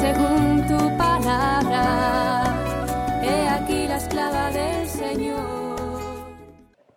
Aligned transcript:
Según 0.00 0.66
tu 0.66 0.78
palabra. 0.98 2.44
He 3.22 3.48
aquí 3.48 3.86
la 3.86 3.96
esclava 3.96 4.50
del 4.50 4.86
Señor. 4.86 5.76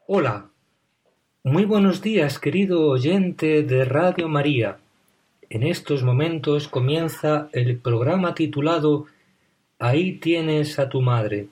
Hola, 0.07 0.49
muy 1.43 1.65
buenos 1.65 2.01
días 2.01 2.39
querido 2.39 2.87
oyente 2.87 3.63
de 3.63 3.85
Radio 3.85 4.27
María. 4.27 4.77
En 5.49 5.63
estos 5.63 6.03
momentos 6.03 6.67
comienza 6.67 7.49
el 7.53 7.77
programa 7.77 8.33
titulado 8.35 9.05
Ahí 9.79 10.13
tienes 10.19 10.79
a 10.79 10.89
tu 10.89 11.01
madre. 11.01 11.47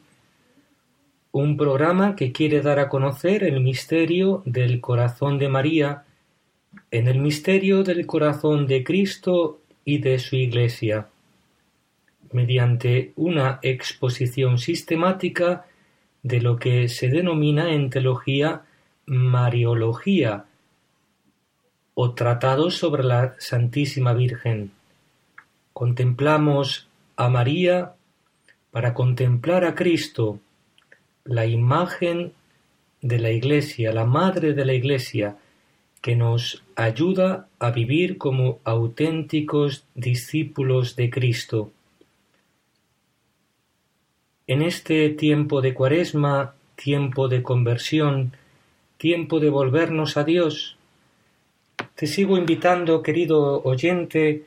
Un 1.33 1.57
programa 1.57 2.15
que 2.15 2.31
quiere 2.31 2.61
dar 2.61 2.77
a 2.77 2.89
conocer 2.89 3.43
el 3.43 3.59
misterio 3.59 4.43
del 4.45 4.79
corazón 4.79 5.39
de 5.39 5.49
María 5.49 6.03
en 6.91 7.07
el 7.07 7.17
misterio 7.17 7.81
del 7.81 8.05
corazón 8.05 8.67
de 8.67 8.83
Cristo 8.83 9.59
y 9.83 9.97
de 9.97 10.19
su 10.19 10.35
Iglesia, 10.35 11.07
mediante 12.31 13.13
una 13.15 13.57
exposición 13.63 14.59
sistemática 14.59 15.65
de 16.21 16.39
lo 16.39 16.57
que 16.57 16.87
se 16.87 17.07
denomina 17.07 17.73
en 17.73 17.89
teología 17.89 18.61
Mariología 19.07 20.45
o 21.95 22.13
Tratado 22.13 22.69
sobre 22.69 23.03
la 23.03 23.33
Santísima 23.39 24.13
Virgen. 24.13 24.69
Contemplamos 25.73 26.87
a 27.15 27.27
María 27.27 27.93
para 28.69 28.93
contemplar 28.93 29.65
a 29.65 29.73
Cristo, 29.73 30.39
la 31.25 31.45
imagen 31.45 32.33
de 33.02 33.19
la 33.19 33.31
Iglesia, 33.31 33.93
la 33.93 34.05
Madre 34.05 34.53
de 34.53 34.66
la 34.66 34.73
Iglesia, 34.73 35.38
que 36.02 36.16
nos 36.16 36.63
ayuda 36.75 37.47
a 37.59 37.71
vivir 37.71 38.17
como 38.17 38.59
auténticos 38.66 39.85
discípulos 39.95 40.95
de 40.95 41.09
Cristo. 41.09 41.71
En 44.47 44.61
este 44.61 45.09
tiempo 45.09 45.61
de 45.61 45.73
cuaresma, 45.73 46.56
tiempo 46.75 47.29
de 47.29 47.41
conversión, 47.41 48.34
tiempo 48.97 49.40
de 49.40 49.50
volvernos 49.50 50.17
a 50.17 50.25
Dios, 50.25 50.78
te 51.95 52.07
sigo 52.07 52.38
invitando, 52.38 53.01
querido 53.01 53.61
oyente, 53.63 54.44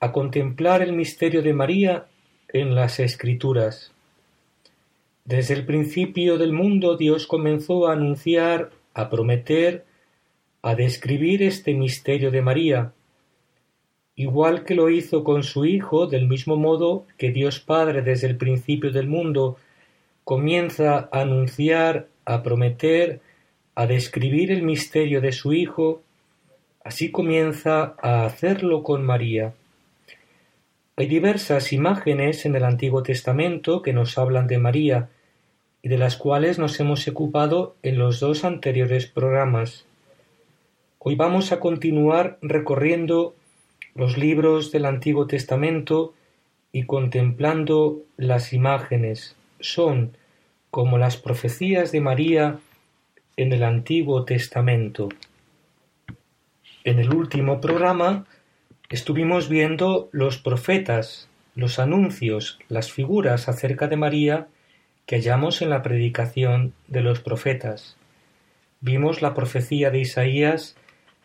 a 0.00 0.12
contemplar 0.12 0.82
el 0.82 0.92
misterio 0.92 1.40
de 1.40 1.54
María 1.54 2.06
en 2.48 2.74
las 2.74 3.00
Escrituras. 3.00 3.92
Desde 5.24 5.54
el 5.54 5.66
principio 5.66 6.38
del 6.38 6.52
mundo 6.52 6.96
Dios 6.96 7.26
comenzó 7.26 7.88
a 7.88 7.92
anunciar, 7.92 8.70
a 8.94 9.10
prometer, 9.10 9.84
a 10.62 10.74
describir 10.74 11.42
este 11.42 11.74
misterio 11.74 12.30
de 12.30 12.42
María, 12.42 12.92
igual 14.16 14.64
que 14.64 14.74
lo 14.74 14.90
hizo 14.90 15.24
con 15.24 15.42
su 15.42 15.64
Hijo, 15.64 16.06
del 16.06 16.26
mismo 16.26 16.56
modo 16.56 17.06
que 17.16 17.30
Dios 17.30 17.60
Padre 17.60 18.02
desde 18.02 18.26
el 18.26 18.36
principio 18.36 18.90
del 18.90 19.08
mundo 19.08 19.56
comienza 20.24 21.08
a 21.12 21.20
anunciar, 21.20 22.08
a 22.24 22.42
prometer, 22.42 23.20
a 23.74 23.86
describir 23.86 24.50
el 24.52 24.62
misterio 24.62 25.20
de 25.20 25.32
su 25.32 25.52
Hijo, 25.52 26.02
así 26.84 27.10
comienza 27.10 27.94
a 28.02 28.24
hacerlo 28.24 28.82
con 28.82 29.04
María. 29.04 29.54
Hay 31.00 31.06
diversas 31.06 31.72
imágenes 31.72 32.44
en 32.44 32.54
el 32.56 32.62
Antiguo 32.62 33.02
Testamento 33.02 33.80
que 33.80 33.94
nos 33.94 34.18
hablan 34.18 34.46
de 34.46 34.58
María 34.58 35.08
y 35.80 35.88
de 35.88 35.96
las 35.96 36.18
cuales 36.18 36.58
nos 36.58 36.78
hemos 36.78 37.08
ocupado 37.08 37.74
en 37.82 37.96
los 37.96 38.20
dos 38.20 38.44
anteriores 38.44 39.06
programas. 39.06 39.86
Hoy 40.98 41.14
vamos 41.14 41.52
a 41.52 41.58
continuar 41.58 42.36
recorriendo 42.42 43.34
los 43.94 44.18
libros 44.18 44.72
del 44.72 44.84
Antiguo 44.84 45.26
Testamento 45.26 46.12
y 46.70 46.82
contemplando 46.82 48.02
las 48.18 48.52
imágenes. 48.52 49.36
Son 49.58 50.18
como 50.70 50.98
las 50.98 51.16
profecías 51.16 51.92
de 51.92 52.02
María 52.02 52.58
en 53.38 53.54
el 53.54 53.62
Antiguo 53.62 54.26
Testamento. 54.26 55.08
En 56.84 56.98
el 56.98 57.14
último 57.14 57.58
programa 57.58 58.26
estuvimos 58.90 59.48
viendo 59.48 60.08
los 60.10 60.38
profetas, 60.38 61.28
los 61.54 61.78
anuncios, 61.78 62.58
las 62.68 62.90
figuras 62.90 63.48
acerca 63.48 63.86
de 63.86 63.96
María 63.96 64.48
que 65.06 65.16
hallamos 65.16 65.62
en 65.62 65.70
la 65.70 65.82
predicación 65.82 66.74
de 66.88 67.00
los 67.00 67.20
profetas. 67.20 67.96
Vimos 68.80 69.22
la 69.22 69.32
profecía 69.32 69.90
de 69.90 70.00
Isaías 70.00 70.76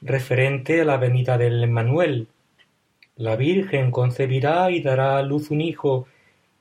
referente 0.01 0.81
a 0.81 0.85
la 0.85 0.97
venida 0.97 1.39
del 1.39 1.63
Emmanuel. 1.63 2.27
La 3.15 3.35
Virgen 3.35 3.89
concebirá 3.89 4.69
y 4.69 4.81
dará 4.81 5.17
a 5.17 5.23
luz 5.23 5.49
un 5.49 5.61
hijo 5.61 6.07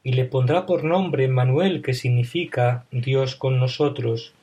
y 0.02 0.12
le 0.12 0.24
pondrá 0.24 0.64
por 0.64 0.84
nombre 0.84 1.24
Emmanuel, 1.24 1.82
que 1.82 1.92
significa 1.92 2.86
Dios 2.90 3.36
con 3.36 3.58
nosotros. 3.58 4.34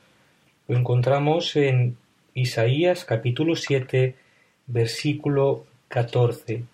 Lo 0.68 0.76
encontramos 0.76 1.56
en 1.56 1.96
Isaías 2.34 3.04
capítulo 3.04 3.56
7, 3.56 4.14
versículo 4.66 5.66
14. 5.92 6.64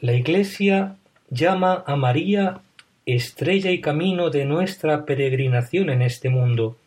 La 0.00 0.14
Iglesia 0.14 0.96
llama 1.28 1.84
a 1.86 1.94
María 1.94 2.62
estrella 3.04 3.70
y 3.70 3.82
camino 3.82 4.30
de 4.30 4.46
nuestra 4.46 5.04
peregrinación 5.04 5.90
en 5.90 6.00
este 6.00 6.30
mundo. 6.30 6.78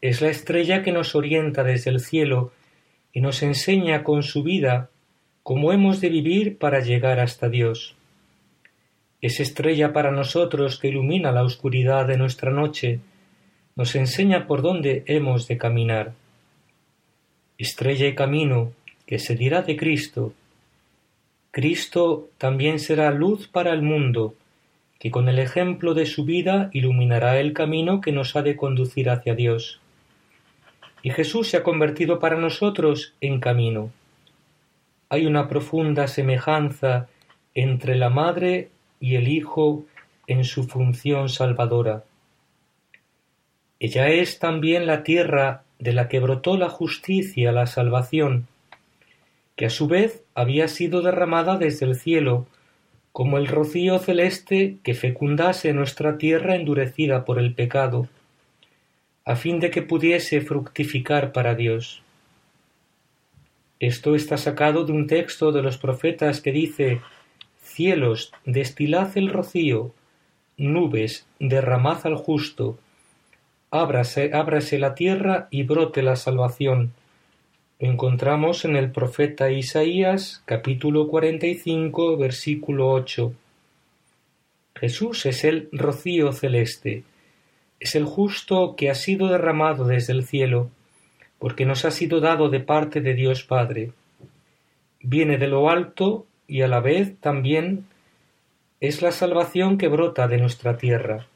Es 0.00 0.20
la 0.20 0.30
estrella 0.30 0.82
que 0.82 0.90
nos 0.90 1.14
orienta 1.14 1.62
desde 1.62 1.92
el 1.92 2.00
cielo 2.00 2.52
y 3.12 3.20
nos 3.20 3.44
enseña 3.44 4.02
con 4.02 4.24
su 4.24 4.42
vida 4.42 4.90
cómo 5.44 5.72
hemos 5.72 6.00
de 6.00 6.08
vivir 6.08 6.58
para 6.58 6.80
llegar 6.80 7.20
hasta 7.20 7.48
Dios. 7.48 7.94
Es 9.20 9.38
estrella 9.38 9.92
para 9.92 10.10
nosotros 10.10 10.76
que 10.76 10.88
ilumina 10.88 11.30
la 11.30 11.44
oscuridad 11.44 12.08
de 12.08 12.16
nuestra 12.16 12.50
noche, 12.50 12.98
nos 13.76 13.94
enseña 13.94 14.48
por 14.48 14.60
dónde 14.60 15.04
hemos 15.06 15.46
de 15.46 15.56
caminar. 15.56 16.14
Estrella 17.58 18.08
y 18.08 18.16
camino 18.16 18.72
que 19.12 19.18
se 19.18 19.36
dirá 19.36 19.60
de 19.60 19.76
Cristo. 19.76 20.32
Cristo 21.50 22.30
también 22.38 22.78
será 22.78 23.10
luz 23.10 23.46
para 23.46 23.74
el 23.74 23.82
mundo, 23.82 24.34
que 24.98 25.10
con 25.10 25.28
el 25.28 25.38
ejemplo 25.38 25.92
de 25.92 26.06
su 26.06 26.24
vida 26.24 26.70
iluminará 26.72 27.38
el 27.38 27.52
camino 27.52 28.00
que 28.00 28.10
nos 28.10 28.36
ha 28.36 28.42
de 28.42 28.56
conducir 28.56 29.10
hacia 29.10 29.34
Dios. 29.34 29.82
Y 31.02 31.10
Jesús 31.10 31.48
se 31.50 31.58
ha 31.58 31.62
convertido 31.62 32.20
para 32.20 32.38
nosotros 32.38 33.12
en 33.20 33.38
camino. 33.38 33.90
Hay 35.10 35.26
una 35.26 35.46
profunda 35.46 36.08
semejanza 36.08 37.08
entre 37.54 37.96
la 37.96 38.08
Madre 38.08 38.70
y 38.98 39.16
el 39.16 39.28
Hijo 39.28 39.84
en 40.26 40.42
su 40.44 40.64
función 40.64 41.28
salvadora. 41.28 42.04
Ella 43.78 44.08
es 44.08 44.38
también 44.38 44.86
la 44.86 45.02
tierra 45.02 45.64
de 45.78 45.92
la 45.92 46.08
que 46.08 46.18
brotó 46.18 46.56
la 46.56 46.70
justicia, 46.70 47.52
la 47.52 47.66
salvación, 47.66 48.48
que 49.62 49.66
a 49.66 49.70
su 49.70 49.86
vez 49.86 50.24
había 50.34 50.66
sido 50.66 51.02
derramada 51.02 51.56
desde 51.56 51.86
el 51.86 51.94
cielo, 51.94 52.48
como 53.12 53.38
el 53.38 53.46
rocío 53.46 54.00
celeste 54.00 54.78
que 54.82 54.92
fecundase 54.94 55.72
nuestra 55.72 56.18
tierra 56.18 56.56
endurecida 56.56 57.24
por 57.24 57.38
el 57.38 57.54
pecado, 57.54 58.08
a 59.24 59.36
fin 59.36 59.60
de 59.60 59.70
que 59.70 59.82
pudiese 59.82 60.40
fructificar 60.40 61.30
para 61.30 61.54
Dios. 61.54 62.02
Esto 63.78 64.16
está 64.16 64.36
sacado 64.36 64.84
de 64.84 64.94
un 64.94 65.06
texto 65.06 65.52
de 65.52 65.62
los 65.62 65.78
profetas 65.78 66.40
que 66.40 66.50
dice 66.50 67.00
Cielos, 67.62 68.32
destilad 68.44 69.16
el 69.16 69.28
rocío, 69.28 69.94
nubes, 70.56 71.24
derramad 71.38 72.04
al 72.04 72.16
justo, 72.16 72.80
ábrase, 73.70 74.32
ábrase 74.34 74.80
la 74.80 74.96
tierra 74.96 75.46
y 75.52 75.62
brote 75.62 76.02
la 76.02 76.16
salvación, 76.16 76.94
lo 77.82 77.88
encontramos 77.88 78.64
en 78.64 78.76
el 78.76 78.92
profeta 78.92 79.50
Isaías 79.50 80.40
capítulo 80.44 81.08
45 81.08 82.16
versículo 82.16 82.88
8. 82.92 83.32
Jesús 84.76 85.26
es 85.26 85.42
el 85.42 85.68
rocío 85.72 86.32
celeste, 86.32 87.02
es 87.80 87.96
el 87.96 88.04
justo 88.04 88.76
que 88.76 88.88
ha 88.88 88.94
sido 88.94 89.26
derramado 89.26 89.84
desde 89.84 90.12
el 90.12 90.24
cielo, 90.24 90.70
porque 91.40 91.66
nos 91.66 91.84
ha 91.84 91.90
sido 91.90 92.20
dado 92.20 92.50
de 92.50 92.60
parte 92.60 93.00
de 93.00 93.14
Dios 93.14 93.42
Padre. 93.42 93.90
Viene 95.00 95.36
de 95.36 95.48
lo 95.48 95.68
alto 95.68 96.24
y 96.46 96.62
a 96.62 96.68
la 96.68 96.78
vez 96.78 97.18
también 97.18 97.86
es 98.78 99.02
la 99.02 99.10
salvación 99.10 99.76
que 99.76 99.88
brota 99.88 100.28
de 100.28 100.38
nuestra 100.38 100.76
tierra. 100.76 101.26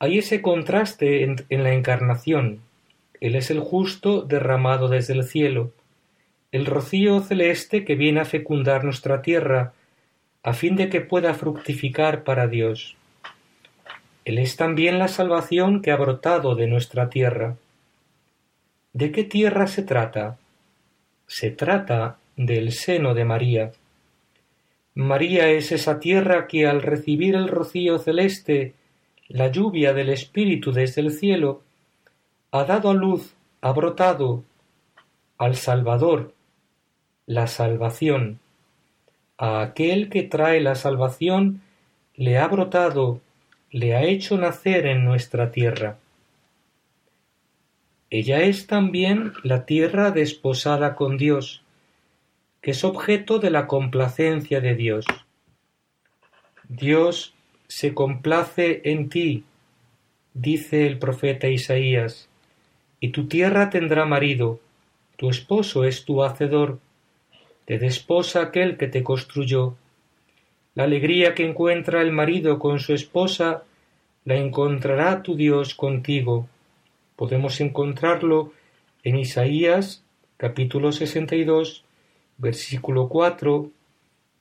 Hay 0.00 0.18
ese 0.18 0.42
contraste 0.42 1.22
en, 1.22 1.36
la 1.48 1.74
encarnación. 1.74 2.65
Él 3.20 3.36
es 3.36 3.50
el 3.50 3.60
justo 3.60 4.22
derramado 4.22 4.88
desde 4.88 5.14
el 5.14 5.24
cielo, 5.24 5.72
el 6.52 6.66
rocío 6.66 7.20
celeste 7.20 7.84
que 7.84 7.94
viene 7.94 8.20
a 8.20 8.24
fecundar 8.24 8.84
nuestra 8.84 9.22
tierra, 9.22 9.72
a 10.42 10.52
fin 10.52 10.76
de 10.76 10.88
que 10.88 11.00
pueda 11.00 11.34
fructificar 11.34 12.22
para 12.22 12.46
Dios. 12.46 12.96
Él 14.24 14.38
es 14.38 14.56
también 14.56 14.98
la 14.98 15.08
salvación 15.08 15.82
que 15.82 15.90
ha 15.90 15.96
brotado 15.96 16.54
de 16.54 16.66
nuestra 16.66 17.10
tierra. 17.10 17.56
¿De 18.92 19.12
qué 19.12 19.24
tierra 19.24 19.66
se 19.66 19.82
trata? 19.82 20.38
Se 21.26 21.50
trata 21.50 22.18
del 22.36 22.72
seno 22.72 23.14
de 23.14 23.24
María. 23.24 23.72
María 24.94 25.50
es 25.50 25.72
esa 25.72 26.00
tierra 26.00 26.46
que 26.46 26.66
al 26.66 26.80
recibir 26.80 27.34
el 27.34 27.48
rocío 27.48 27.98
celeste, 27.98 28.74
la 29.28 29.48
lluvia 29.48 29.92
del 29.92 30.08
Espíritu 30.08 30.72
desde 30.72 31.02
el 31.02 31.12
cielo, 31.12 31.62
ha 32.58 32.64
dado 32.64 32.90
a 32.90 32.94
luz, 32.94 33.34
ha 33.60 33.72
brotado 33.72 34.44
al 35.38 35.56
Salvador, 35.56 36.34
la 37.26 37.46
salvación. 37.46 38.40
A 39.38 39.60
aquel 39.60 40.08
que 40.08 40.22
trae 40.22 40.60
la 40.60 40.74
salvación 40.74 41.62
le 42.14 42.38
ha 42.38 42.48
brotado 42.48 43.20
le 43.70 43.94
ha 43.94 44.04
hecho 44.04 44.38
nacer 44.38 44.86
en 44.86 45.04
nuestra 45.04 45.50
tierra. 45.50 45.98
Ella 48.08 48.40
es 48.40 48.66
también 48.66 49.32
la 49.42 49.66
tierra 49.66 50.12
desposada 50.12 50.94
con 50.94 51.18
Dios, 51.18 51.62
que 52.62 52.70
es 52.70 52.84
objeto 52.84 53.38
de 53.38 53.50
la 53.50 53.66
complacencia 53.66 54.60
de 54.60 54.74
Dios. 54.74 55.04
Dios 56.68 57.34
se 57.68 57.92
complace 57.92 58.80
en 58.84 59.08
ti, 59.08 59.44
dice 60.32 60.86
el 60.86 60.98
profeta 60.98 61.48
Isaías, 61.48 62.28
y 63.00 63.10
tu 63.10 63.26
tierra 63.26 63.70
tendrá 63.70 64.04
marido, 64.04 64.60
tu 65.16 65.30
esposo 65.30 65.84
es 65.84 66.04
tu 66.04 66.22
hacedor, 66.22 66.78
te 67.64 67.78
desposa 67.78 68.42
aquel 68.42 68.76
que 68.76 68.88
te 68.88 69.02
construyó, 69.02 69.76
la 70.76 70.84
alegría 70.84 71.34
que 71.34 71.48
encuentra 71.48 72.02
el 72.02 72.12
marido 72.12 72.58
con 72.58 72.80
su 72.80 72.92
esposa 72.92 73.62
la 74.26 74.36
encontrará 74.36 75.22
tu 75.22 75.34
Dios 75.34 75.74
contigo. 75.74 76.48
Podemos 77.16 77.62
encontrarlo 77.62 78.52
en 79.02 79.16
Isaías 79.16 80.02
capítulo 80.36 80.92
62 80.92 81.82
versículo 82.36 83.08
4 83.08 83.70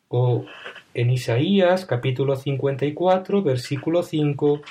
o 0.09 0.45
en 0.93 1.09
Isaías 1.09 1.85
capítulo 1.85 2.35
54 2.35 3.41
versículo 3.41 4.03
5. 4.03 4.61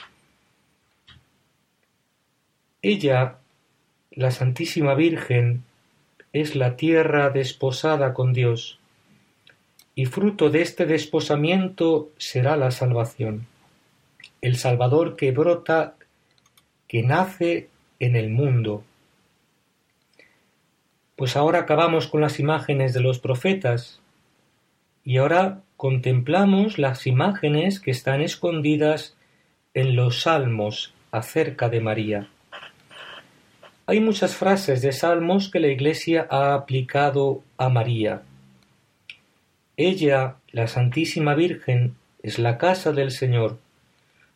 Ella, 2.82 3.38
la 4.14 4.30
Santísima 4.30 4.94
Virgen, 4.94 5.64
es 6.32 6.56
la 6.56 6.76
tierra 6.76 7.30
desposada 7.30 8.14
con 8.14 8.32
Dios 8.32 8.78
y 9.94 10.06
fruto 10.06 10.50
de 10.50 10.62
este 10.62 10.86
desposamiento 10.86 12.10
será 12.16 12.56
la 12.56 12.70
salvación, 12.70 13.46
el 14.40 14.56
Salvador 14.56 15.16
que 15.16 15.30
brota, 15.30 15.94
que 16.88 17.02
nace 17.02 17.68
en 18.00 18.16
el 18.16 18.30
mundo. 18.30 18.82
Pues 21.16 21.36
ahora 21.36 21.60
acabamos 21.60 22.08
con 22.08 22.20
las 22.20 22.40
imágenes 22.40 22.92
de 22.92 23.00
los 23.00 23.20
profetas 23.20 24.00
y 25.04 25.18
ahora 25.18 25.60
contemplamos 25.76 26.78
las 26.78 27.06
imágenes 27.06 27.78
que 27.78 27.92
están 27.92 28.20
escondidas 28.20 29.16
en 29.74 29.94
los 29.94 30.22
salmos 30.22 30.92
acerca 31.12 31.68
de 31.68 31.80
María. 31.80 32.28
Hay 33.86 34.00
muchas 34.00 34.34
frases 34.34 34.82
de 34.82 34.92
salmos 34.92 35.50
que 35.50 35.60
la 35.60 35.68
Iglesia 35.68 36.26
ha 36.30 36.54
aplicado 36.54 37.42
a 37.58 37.68
María 37.68 38.22
ella, 39.76 40.36
la 40.52 40.68
Santísima 40.68 41.34
Virgen, 41.34 41.96
es 42.22 42.38
la 42.38 42.58
casa 42.58 42.92
del 42.92 43.10
Señor, 43.10 43.58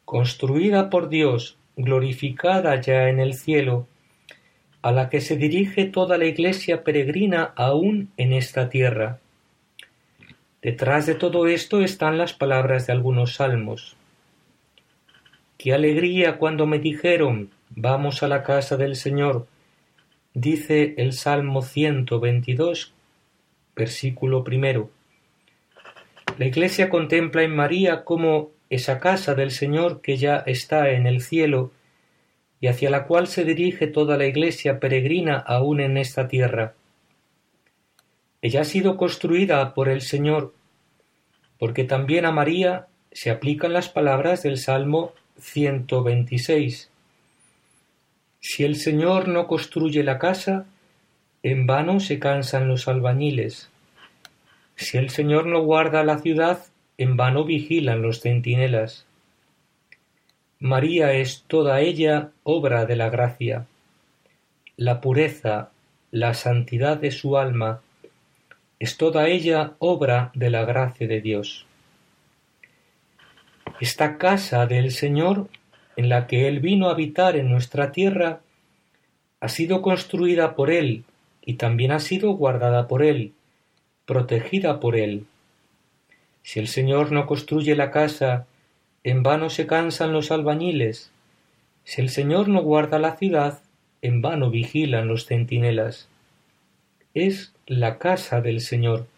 construida 0.04 0.90
por 0.90 1.08
Dios, 1.08 1.56
glorificada 1.76 2.80
ya 2.80 3.08
en 3.08 3.20
el 3.20 3.34
cielo, 3.34 3.86
a 4.82 4.90
la 4.90 5.08
que 5.08 5.20
se 5.20 5.36
dirige 5.36 5.84
toda 5.84 6.18
la 6.18 6.24
Iglesia 6.24 6.82
peregrina 6.82 7.52
aún 7.54 8.10
en 8.16 8.32
esta 8.32 8.68
tierra. 8.68 9.20
Detrás 10.60 11.06
de 11.06 11.14
todo 11.14 11.46
esto 11.46 11.82
están 11.82 12.18
las 12.18 12.32
palabras 12.32 12.88
de 12.88 12.94
algunos 12.94 13.34
salmos. 13.34 13.96
Qué 15.56 15.72
alegría 15.72 16.36
cuando 16.38 16.66
me 16.66 16.80
dijeron 16.80 17.50
vamos 17.70 18.22
a 18.22 18.28
la 18.28 18.42
casa 18.42 18.76
del 18.76 18.96
Señor, 18.96 19.46
dice 20.34 20.94
el 20.98 21.12
Salmo 21.12 21.62
122, 21.62 22.92
versículo 23.76 24.44
primero. 24.44 24.90
La 26.38 26.46
Iglesia 26.46 26.88
contempla 26.88 27.42
en 27.42 27.54
María 27.54 28.04
como 28.04 28.50
esa 28.70 29.00
casa 29.00 29.34
del 29.34 29.50
Señor 29.50 30.00
que 30.00 30.16
ya 30.16 30.38
está 30.38 30.90
en 30.90 31.06
el 31.06 31.20
cielo 31.20 31.72
y 32.60 32.66
hacia 32.66 32.90
la 32.90 33.04
cual 33.04 33.28
se 33.28 33.44
dirige 33.44 33.86
toda 33.86 34.16
la 34.16 34.26
Iglesia 34.26 34.80
peregrina 34.80 35.36
aún 35.38 35.80
en 35.80 35.96
esta 35.96 36.28
tierra. 36.28 36.74
Ella 38.42 38.60
ha 38.60 38.64
sido 38.64 38.96
construida 38.96 39.74
por 39.74 39.88
el 39.88 40.00
Señor, 40.00 40.54
porque 41.58 41.84
también 41.84 42.24
a 42.24 42.32
María 42.32 42.86
se 43.10 43.30
aplican 43.30 43.72
las 43.72 43.88
palabras 43.88 44.42
del 44.42 44.58
Salmo 44.58 45.12
126. 45.40 46.90
Si 48.40 48.64
el 48.64 48.76
Señor 48.76 49.28
no 49.28 49.46
construye 49.46 50.02
la 50.02 50.18
casa, 50.18 50.66
en 51.42 51.66
vano 51.66 52.00
se 52.00 52.18
cansan 52.18 52.68
los 52.68 52.88
albañiles. 52.88 53.70
Si 54.76 54.96
el 54.96 55.10
Señor 55.10 55.46
no 55.46 55.62
guarda 55.62 56.04
la 56.04 56.18
ciudad, 56.18 56.64
en 56.98 57.16
vano 57.16 57.44
vigilan 57.44 58.02
los 58.02 58.20
centinelas. 58.20 59.06
María 60.60 61.12
es 61.12 61.44
toda 61.46 61.80
ella 61.80 62.30
obra 62.42 62.84
de 62.84 62.96
la 62.96 63.10
gracia. 63.10 63.66
La 64.76 65.00
pureza, 65.00 65.70
la 66.10 66.34
santidad 66.34 66.96
de 66.96 67.10
su 67.10 67.38
alma, 67.38 67.80
es 68.78 68.96
toda 68.96 69.28
ella 69.28 69.74
obra 69.78 70.30
de 70.34 70.50
la 70.50 70.64
gracia 70.64 71.06
de 71.06 71.20
Dios. 71.20 71.66
Esta 73.80 74.18
casa 74.18 74.66
del 74.66 74.90
Señor, 74.90 75.48
en 75.98 76.08
la 76.08 76.28
que 76.28 76.46
Él 76.46 76.60
vino 76.60 76.86
a 76.88 76.92
habitar 76.92 77.34
en 77.34 77.50
nuestra 77.50 77.90
tierra, 77.90 78.38
ha 79.40 79.48
sido 79.48 79.82
construida 79.82 80.54
por 80.54 80.70
Él 80.70 81.02
y 81.44 81.54
también 81.54 81.90
ha 81.90 81.98
sido 81.98 82.30
guardada 82.34 82.86
por 82.86 83.02
Él, 83.02 83.32
protegida 84.06 84.78
por 84.78 84.94
él. 84.94 85.26
Si 86.44 86.60
el 86.60 86.68
Señor 86.68 87.10
no 87.10 87.26
construye 87.26 87.74
la 87.74 87.90
casa, 87.90 88.46
en 89.02 89.24
vano 89.24 89.50
se 89.50 89.66
cansan 89.66 90.12
los 90.12 90.30
albañiles. 90.30 91.10
Si 91.82 92.00
el 92.00 92.10
Señor 92.10 92.46
no 92.46 92.62
guarda 92.62 93.00
la 93.00 93.16
ciudad, 93.16 93.60
en 94.00 94.22
vano 94.22 94.50
vigilan 94.50 95.08
los 95.08 95.26
centinelas. 95.26 96.08
Es 97.12 97.52
la 97.66 97.98
casa 97.98 98.40
del 98.40 98.60
Señor, 98.60 99.08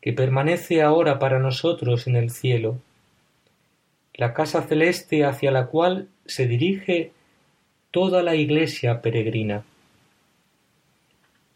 que 0.00 0.14
permanece 0.14 0.80
ahora 0.80 1.18
para 1.18 1.38
nosotros 1.40 2.06
en 2.06 2.16
el 2.16 2.30
cielo, 2.30 2.78
la 4.20 4.34
casa 4.34 4.60
celeste 4.60 5.24
hacia 5.24 5.50
la 5.50 5.68
cual 5.68 6.08
se 6.26 6.46
dirige 6.46 7.12
toda 7.90 8.22
la 8.22 8.34
iglesia 8.34 9.00
peregrina. 9.00 9.64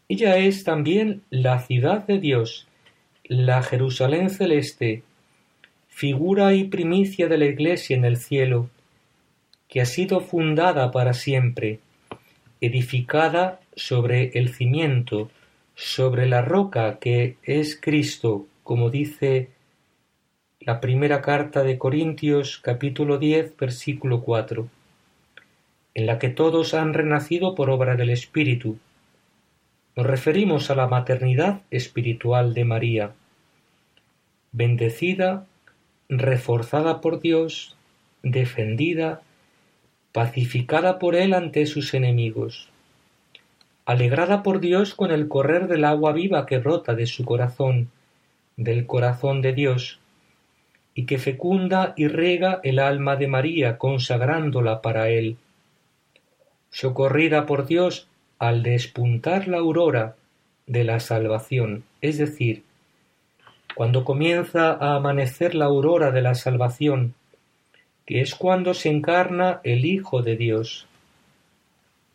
Ella 0.09 0.37
es 0.37 0.63
también 0.63 1.21
la 1.29 1.59
ciudad 1.59 2.07
de 2.07 2.17
Dios, 2.17 2.67
la 3.25 3.61
Jerusalén 3.61 4.31
celeste, 4.31 5.03
figura 5.89 6.55
y 6.55 6.63
primicia 6.63 7.27
de 7.27 7.37
la 7.37 7.45
Iglesia 7.45 7.95
en 7.97 8.03
el 8.03 8.17
cielo, 8.17 8.71
que 9.67 9.81
ha 9.81 9.85
sido 9.85 10.19
fundada 10.19 10.89
para 10.89 11.13
siempre, 11.13 11.81
edificada 12.61 13.59
sobre 13.75 14.31
el 14.39 14.49
cimiento, 14.55 15.29
sobre 15.75 16.25
la 16.25 16.41
roca 16.41 16.97
que 16.97 17.37
es 17.43 17.79
Cristo, 17.79 18.47
como 18.63 18.89
dice 18.89 19.49
la 20.65 20.81
primera 20.81 21.21
carta 21.21 21.61
de 21.61 21.77
Corintios 21.77 22.57
capítulo 22.57 23.19
10 23.19 23.55
versículo 23.55 24.21
4, 24.21 24.67
en 25.93 26.05
la 26.07 26.17
que 26.17 26.29
todos 26.29 26.73
han 26.73 26.95
renacido 26.95 27.53
por 27.53 27.69
obra 27.69 27.95
del 27.95 28.09
Espíritu, 28.09 28.79
Nos 29.95 30.07
referimos 30.07 30.71
a 30.71 30.75
la 30.75 30.87
maternidad 30.87 31.61
espiritual 31.69 32.55
de 32.55 32.65
María, 32.65 33.11
bendecida, 34.53 35.45
reforzada 36.09 36.99
por 36.99 37.21
Dios, 37.21 37.77
defendida, 38.23 39.21
pacificada 40.13 40.97
por 40.97 41.13
Él 41.13 41.35
ante 41.35 41.67
sus 41.67 41.93
enemigos, 41.93 42.69
alegrada 43.85 44.41
por 44.41 44.59
Dios 44.61 44.95
con 44.95 45.11
el 45.11 45.27
correr 45.27 45.67
del 45.67 45.85
agua 45.85 46.11
viva 46.11 46.47
que 46.47 46.57
brota 46.57 46.95
de 46.95 47.05
su 47.05 47.23
corazón, 47.23 47.91
del 48.57 48.87
corazón 48.87 49.43
de 49.43 49.53
Dios, 49.53 49.99
y 50.95 51.05
que 51.05 51.19
fecunda 51.19 51.93
y 51.97 52.07
rega 52.07 52.61
el 52.63 52.79
alma 52.79 53.17
de 53.17 53.27
María, 53.27 53.77
consagrándola 53.77 54.81
para 54.81 55.09
Él. 55.09 55.37
Socorrida 56.71 57.45
por 57.45 57.67
Dios 57.67 58.07
al 58.39 58.63
despuntar 58.63 59.47
la 59.49 59.57
aurora 59.57 60.15
de 60.65 60.85
la 60.85 60.99
salvación, 61.01 61.83
es 62.01 62.17
decir, 62.17 62.63
cuando 63.75 64.05
comienza 64.05 64.71
a 64.71 64.95
amanecer 64.95 65.53
la 65.53 65.65
aurora 65.65 66.11
de 66.11 66.21
la 66.21 66.33
salvación, 66.33 67.13
que 68.05 68.21
es 68.21 68.33
cuando 68.33 68.73
se 68.73 68.89
encarna 68.89 69.59
el 69.63 69.85
Hijo 69.85 70.21
de 70.21 70.37
Dios. 70.37 70.87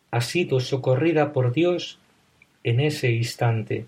Ha 0.09 0.21
sido 0.21 0.59
socorrida 0.59 1.33
por 1.33 1.53
Dios 1.53 1.99
en 2.63 2.79
ese 2.79 3.11
instante. 3.11 3.85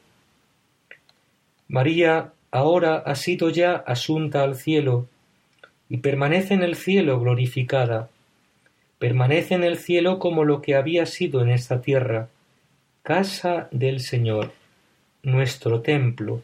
María 1.68 2.32
ahora 2.54 2.98
ha 2.98 3.16
sido 3.16 3.50
ya 3.50 3.74
asunta 3.74 4.44
al 4.44 4.56
cielo 4.56 5.08
y 5.90 5.98
permanece 5.98 6.54
en 6.54 6.62
el 6.62 6.76
cielo 6.76 7.20
glorificada, 7.20 8.10
permanece 9.00 9.56
en 9.56 9.64
el 9.64 9.78
cielo 9.80 10.20
como 10.20 10.46
lo 10.46 10.62
que 10.62 10.76
había 10.76 11.08
sido 11.08 11.42
en 11.42 11.50
esta 11.50 11.82
tierra, 11.82 12.30
casa 13.02 13.70
del 13.72 14.02
Señor, 14.02 14.52
nuestro 15.24 15.82
templo. 15.82 16.44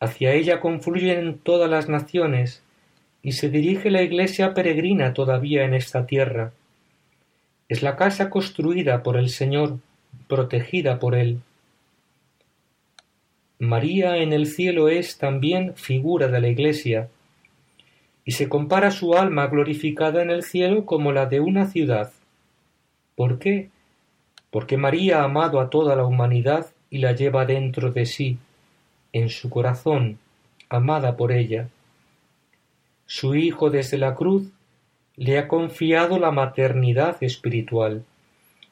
Hacia 0.00 0.32
ella 0.32 0.58
confluyen 0.60 1.38
todas 1.38 1.70
las 1.70 1.88
naciones, 1.88 2.64
y 3.22 3.32
se 3.32 3.48
dirige 3.48 3.90
la 3.90 4.02
iglesia 4.02 4.54
peregrina 4.54 5.14
todavía 5.14 5.64
en 5.64 5.74
esta 5.74 6.04
tierra. 6.04 6.52
Es 7.68 7.82
la 7.84 7.94
casa 7.94 8.28
construida 8.28 9.04
por 9.04 9.16
el 9.16 9.28
Señor, 9.28 9.78
protegida 10.26 10.98
por 10.98 11.14
Él. 11.14 11.42
María 13.60 14.16
en 14.16 14.32
el 14.32 14.46
cielo 14.46 14.88
es 14.88 15.18
también 15.18 15.74
figura 15.74 16.28
de 16.28 16.40
la 16.40 16.48
iglesia, 16.48 17.10
y 18.24 18.32
se 18.32 18.48
compara 18.48 18.90
su 18.90 19.14
alma 19.14 19.48
glorificada 19.48 20.22
en 20.22 20.30
el 20.30 20.42
cielo 20.44 20.86
como 20.86 21.12
la 21.12 21.26
de 21.26 21.40
una 21.40 21.66
ciudad. 21.66 22.10
¿Por 23.16 23.38
qué? 23.38 23.68
Porque 24.50 24.78
María 24.78 25.20
ha 25.20 25.24
amado 25.24 25.60
a 25.60 25.68
toda 25.68 25.94
la 25.94 26.06
humanidad 26.06 26.68
y 26.88 27.00
la 27.00 27.12
lleva 27.12 27.44
dentro 27.44 27.92
de 27.92 28.06
sí, 28.06 28.38
en 29.12 29.28
su 29.28 29.50
corazón, 29.50 30.18
amada 30.70 31.18
por 31.18 31.30
ella. 31.30 31.68
Su 33.04 33.34
Hijo 33.34 33.68
desde 33.68 33.98
la 33.98 34.14
cruz 34.14 34.48
le 35.16 35.38
ha 35.38 35.48
confiado 35.48 36.18
la 36.18 36.30
maternidad 36.30 37.22
espiritual, 37.22 38.04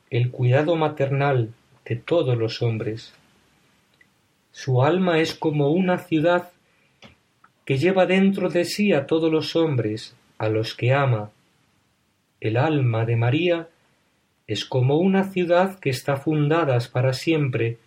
el 0.09 0.31
cuidado 0.31 0.77
maternal 0.77 1.53
de 1.85 1.97
todos 1.97 2.39
los 2.39 2.63
hombres. 2.63 3.13
Su 4.61 4.83
alma 4.83 5.21
es 5.21 5.37
como 5.37 5.71
una 5.71 5.99
ciudad 5.99 6.51
que 7.65 7.79
lleva 7.79 8.07
dentro 8.07 8.49
de 8.49 8.65
sí 8.65 8.93
a 8.93 9.07
todos 9.07 9.31
los 9.31 9.55
hombres, 9.55 10.17
a 10.37 10.49
los 10.49 10.75
que 10.75 10.93
ama. 10.93 11.31
El 12.41 12.57
alma 12.57 13.05
de 13.05 13.15
María 13.15 13.69
es 14.49 14.65
como 14.65 14.97
una 14.97 15.31
ciudad 15.31 15.79
que 15.79 15.91
está 15.91 16.17
fundada 16.17 16.77
para 16.93 17.13
siempre, 17.13 17.79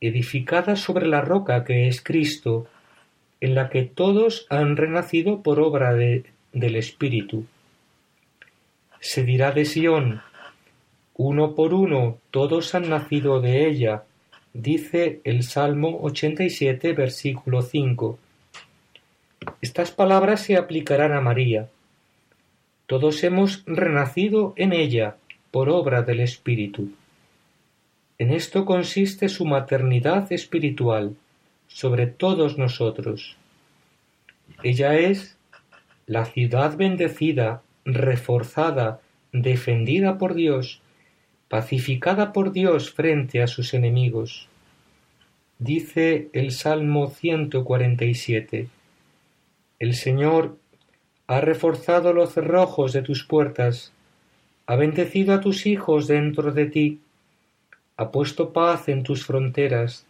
edificada 0.00 0.76
sobre 0.76 1.08
la 1.08 1.20
roca 1.20 1.64
que 1.64 1.88
es 1.88 2.00
Cristo, 2.00 2.68
en 3.40 3.56
la 3.56 3.68
que 3.68 3.82
todos 3.82 4.46
han 4.50 4.76
renacido 4.76 5.42
por 5.42 5.58
obra 5.58 5.94
de, 5.94 6.26
del 6.52 6.76
Espíritu. 6.76 7.44
Se 9.00 9.24
dirá 9.24 9.50
de 9.50 9.64
Sión, 9.64 10.22
uno 11.16 11.56
por 11.56 11.74
uno 11.74 12.18
todos 12.30 12.72
han 12.76 12.88
nacido 12.88 13.40
de 13.40 13.66
ella, 13.66 14.04
dice 14.52 15.20
el 15.24 15.42
Salmo 15.42 16.00
87, 16.02 16.92
versículo 16.92 17.62
5. 17.62 18.18
Estas 19.60 19.90
palabras 19.90 20.42
se 20.42 20.56
aplicarán 20.56 21.12
a 21.12 21.20
María. 21.20 21.68
Todos 22.86 23.24
hemos 23.24 23.64
renacido 23.66 24.52
en 24.56 24.72
ella 24.72 25.16
por 25.50 25.68
obra 25.68 26.02
del 26.02 26.20
Espíritu. 26.20 26.90
En 28.18 28.30
esto 28.30 28.64
consiste 28.64 29.28
su 29.28 29.44
maternidad 29.46 30.30
espiritual 30.32 31.16
sobre 31.66 32.06
todos 32.06 32.58
nosotros. 32.58 33.36
Ella 34.62 34.94
es 34.94 35.36
la 36.06 36.26
ciudad 36.26 36.76
bendecida, 36.76 37.62
reforzada, 37.84 39.00
defendida 39.32 40.18
por 40.18 40.34
Dios, 40.34 40.81
pacificada 41.52 42.32
por 42.32 42.50
Dios 42.50 42.90
frente 42.92 43.42
a 43.42 43.46
sus 43.46 43.74
enemigos. 43.74 44.48
Dice 45.58 46.30
el 46.32 46.50
Salmo 46.50 47.10
147. 47.10 48.68
El 49.78 49.94
Señor 49.94 50.56
ha 51.26 51.42
reforzado 51.42 52.14
los 52.14 52.32
cerrojos 52.32 52.94
de 52.94 53.02
tus 53.02 53.24
puertas, 53.24 53.92
ha 54.64 54.76
bendecido 54.76 55.34
a 55.34 55.42
tus 55.42 55.66
hijos 55.66 56.06
dentro 56.06 56.52
de 56.52 56.64
ti, 56.64 57.00
ha 57.98 58.10
puesto 58.10 58.54
paz 58.54 58.88
en 58.88 59.02
tus 59.02 59.26
fronteras, 59.26 60.06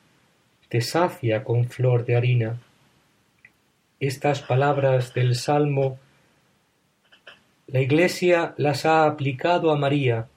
te 0.69 0.81
sacia 0.81 1.43
con 1.43 1.65
flor 1.65 2.05
de 2.05 2.15
harina. 2.15 2.61
Estas 3.99 4.43
palabras 4.43 5.13
del 5.13 5.35
Salmo 5.35 5.99
la 7.67 7.81
Iglesia 7.81 8.55
las 8.59 8.87
ha 8.87 9.07
aplicado 9.07 9.73
a 9.73 9.77
María, 9.77 10.29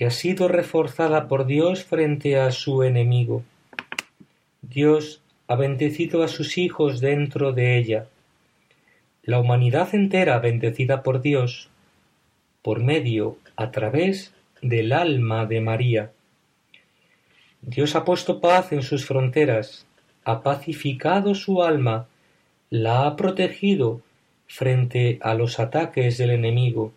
que 0.00 0.06
ha 0.06 0.10
sido 0.10 0.48
reforzada 0.48 1.28
por 1.28 1.44
Dios 1.44 1.84
frente 1.84 2.38
a 2.40 2.52
su 2.52 2.84
enemigo. 2.84 3.42
Dios 4.62 5.20
ha 5.46 5.56
bendecido 5.56 6.22
a 6.22 6.28
sus 6.28 6.56
hijos 6.56 7.02
dentro 7.02 7.52
de 7.52 7.76
ella 7.76 8.06
la 9.24 9.38
humanidad 9.38 9.94
entera 9.94 10.38
bendecida 10.38 11.02
por 11.02 11.20
Dios, 11.20 11.68
por 12.62 12.82
medio, 12.82 13.36
a 13.56 13.72
través 13.72 14.32
del 14.62 14.94
alma 14.94 15.44
de 15.44 15.60
María. 15.60 16.12
Dios 17.60 17.94
ha 17.94 18.02
puesto 18.06 18.40
paz 18.40 18.72
en 18.72 18.80
sus 18.80 19.04
fronteras, 19.04 19.84
ha 20.24 20.42
pacificado 20.42 21.34
su 21.34 21.62
alma, 21.62 22.06
la 22.70 23.06
ha 23.06 23.16
protegido 23.16 24.00
frente 24.46 25.18
a 25.20 25.34
los 25.34 25.60
ataques 25.60 26.16
del 26.16 26.30
enemigo, 26.30 26.94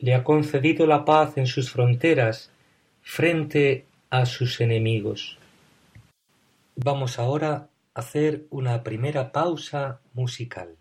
le 0.00 0.14
ha 0.14 0.24
concedido 0.24 0.86
la 0.86 1.04
paz 1.04 1.36
en 1.36 1.46
sus 1.46 1.70
fronteras 1.70 2.50
frente 3.02 3.86
a 4.08 4.26
sus 4.26 4.60
enemigos. 4.60 5.38
Vamos 6.76 7.18
ahora 7.18 7.68
a 7.94 8.00
hacer 8.00 8.46
una 8.50 8.82
primera 8.82 9.30
pausa 9.32 10.00
musical. 10.14 10.76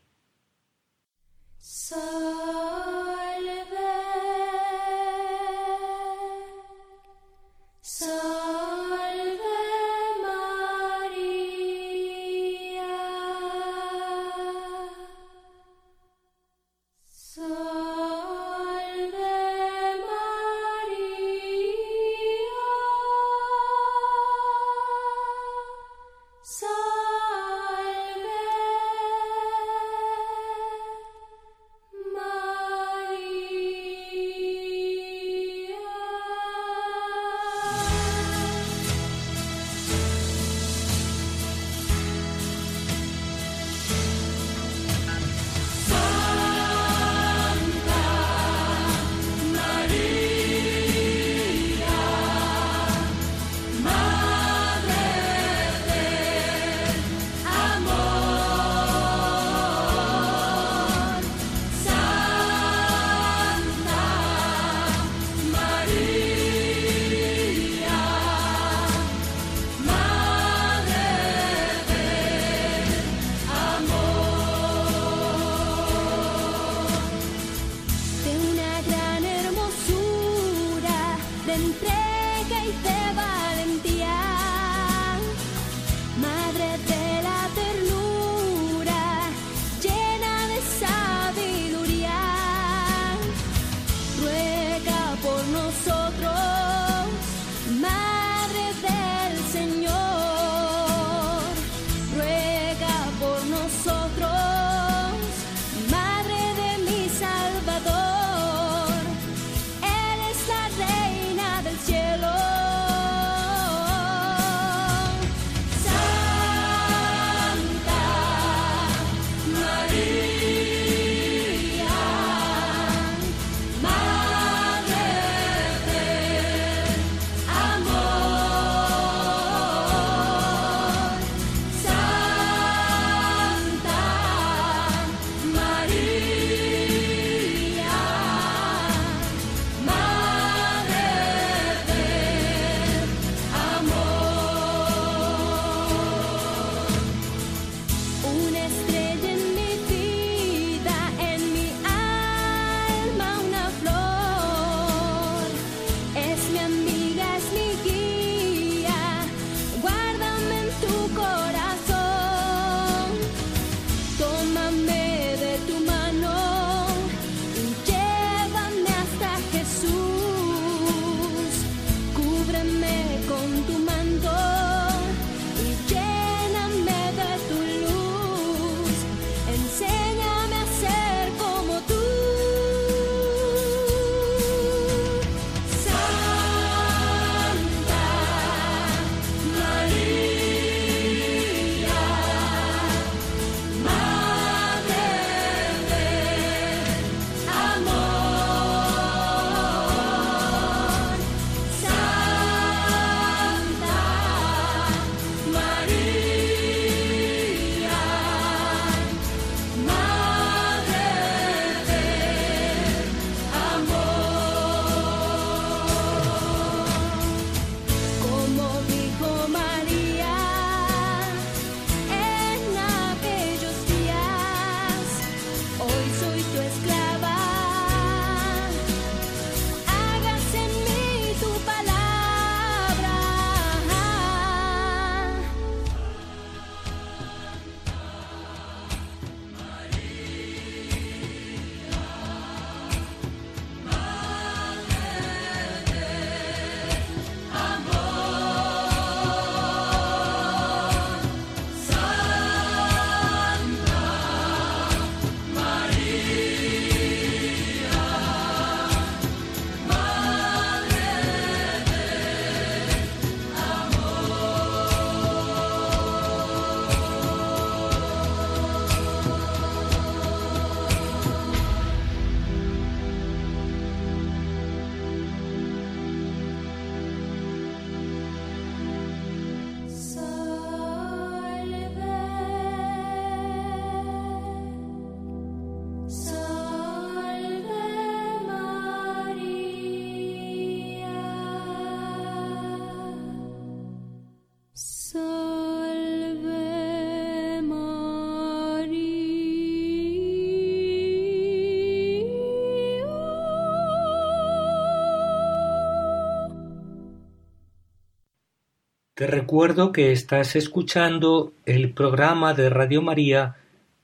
Te 309.19 309.27
recuerdo 309.27 309.91
que 309.91 310.13
estás 310.13 310.55
escuchando 310.55 311.51
el 311.65 311.91
programa 311.91 312.53
de 312.53 312.69
Radio 312.69 313.01
María 313.01 313.57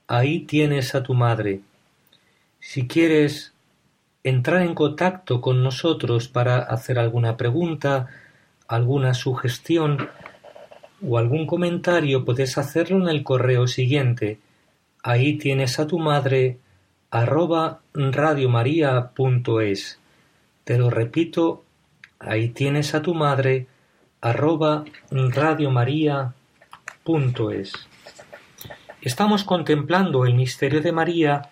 Ahí 0.06 0.40
tienes 0.40 0.94
a 0.94 1.02
tu 1.02 1.14
madre. 1.14 1.62
Si 2.60 2.86
quieres 2.86 3.54
entrar 4.24 4.60
en 4.60 4.74
contacto 4.74 5.40
con 5.40 5.62
nosotros 5.62 6.28
para 6.28 6.58
hacer 6.58 6.98
alguna 6.98 7.38
pregunta, 7.38 8.08
alguna 8.68 9.14
sugestión 9.14 10.10
o 11.00 11.16
algún 11.16 11.46
comentario, 11.46 12.26
puedes 12.26 12.58
hacerlo 12.58 12.98
en 12.98 13.08
el 13.08 13.24
correo 13.24 13.66
siguiente. 13.68 14.38
Ahí 15.02 15.38
tienes 15.38 15.80
a 15.80 15.86
tu 15.86 15.98
madre 15.98 16.58
arroba 17.10 17.80
radiomaria.es. 17.94 19.98
Te 20.64 20.76
lo 20.76 20.90
repito, 20.90 21.64
ahí 22.18 22.50
tienes 22.50 22.94
a 22.94 23.00
tu 23.00 23.14
madre 23.14 23.66
arroba 24.20 24.84
radiomaria.es. 25.10 26.32
Estamos 29.00 29.44
contemplando 29.44 30.24
el 30.26 30.34
misterio 30.34 30.80
de 30.80 30.92
María 30.92 31.50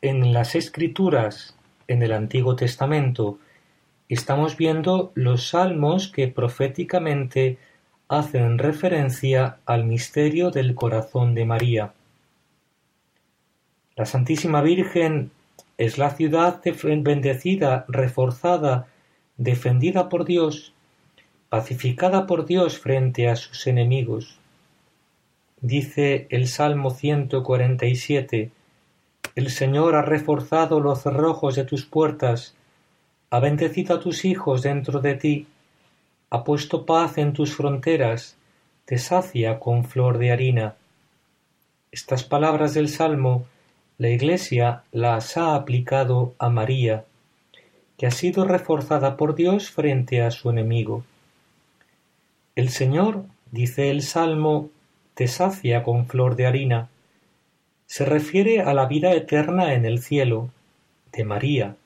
en 0.00 0.32
las 0.32 0.54
escrituras 0.54 1.56
en 1.88 2.02
el 2.02 2.12
Antiguo 2.12 2.56
Testamento. 2.56 3.38
Estamos 4.08 4.56
viendo 4.56 5.12
los 5.14 5.48
salmos 5.48 6.08
que 6.08 6.28
proféticamente 6.28 7.58
hacen 8.08 8.58
referencia 8.58 9.58
al 9.66 9.84
misterio 9.84 10.50
del 10.50 10.74
corazón 10.74 11.34
de 11.34 11.44
María. 11.44 11.92
La 13.96 14.06
Santísima 14.06 14.60
Virgen 14.60 15.30
es 15.78 15.98
la 15.98 16.10
ciudad 16.10 16.60
bendecida, 16.62 17.84
reforzada, 17.88 18.86
defendida 19.36 20.08
por 20.08 20.24
Dios, 20.24 20.74
pacificada 21.54 22.26
por 22.26 22.46
Dios 22.46 22.80
frente 22.80 23.28
a 23.28 23.36
sus 23.36 23.68
enemigos. 23.68 24.40
Dice 25.60 26.26
el 26.30 26.48
Salmo 26.48 26.90
147, 26.90 28.50
El 29.36 29.50
Señor 29.50 29.94
ha 29.94 30.02
reforzado 30.02 30.80
los 30.80 31.02
cerrojos 31.02 31.54
de 31.54 31.62
tus 31.62 31.86
puertas, 31.86 32.56
ha 33.30 33.38
bendecido 33.38 33.94
a 33.94 34.00
tus 34.00 34.24
hijos 34.24 34.62
dentro 34.62 34.98
de 34.98 35.14
ti, 35.14 35.46
ha 36.30 36.42
puesto 36.42 36.84
paz 36.84 37.18
en 37.18 37.32
tus 37.32 37.54
fronteras, 37.54 38.36
te 38.84 38.98
sacia 38.98 39.60
con 39.60 39.84
flor 39.84 40.18
de 40.18 40.32
harina. 40.32 40.74
Estas 41.92 42.24
palabras 42.24 42.74
del 42.74 42.88
Salmo 42.88 43.46
la 43.98 44.08
Iglesia 44.08 44.82
las 44.90 45.36
ha 45.36 45.54
aplicado 45.54 46.34
a 46.40 46.48
María, 46.48 47.04
que 47.96 48.08
ha 48.08 48.10
sido 48.10 48.44
reforzada 48.44 49.16
por 49.16 49.36
Dios 49.36 49.70
frente 49.70 50.20
a 50.20 50.32
su 50.32 50.50
enemigo. 50.50 51.04
El 52.56 52.68
Señor, 52.68 53.24
dice 53.50 53.90
el 53.90 54.02
Salmo, 54.02 54.70
te 55.14 55.26
sacia 55.26 55.82
con 55.82 56.06
flor 56.06 56.36
de 56.36 56.46
harina. 56.46 56.88
Se 57.86 58.04
refiere 58.04 58.60
a 58.60 58.74
la 58.74 58.86
vida 58.86 59.12
eterna 59.12 59.74
en 59.74 59.84
el 59.84 60.00
cielo, 60.00 60.50
de 61.12 61.24
María, 61.24 61.76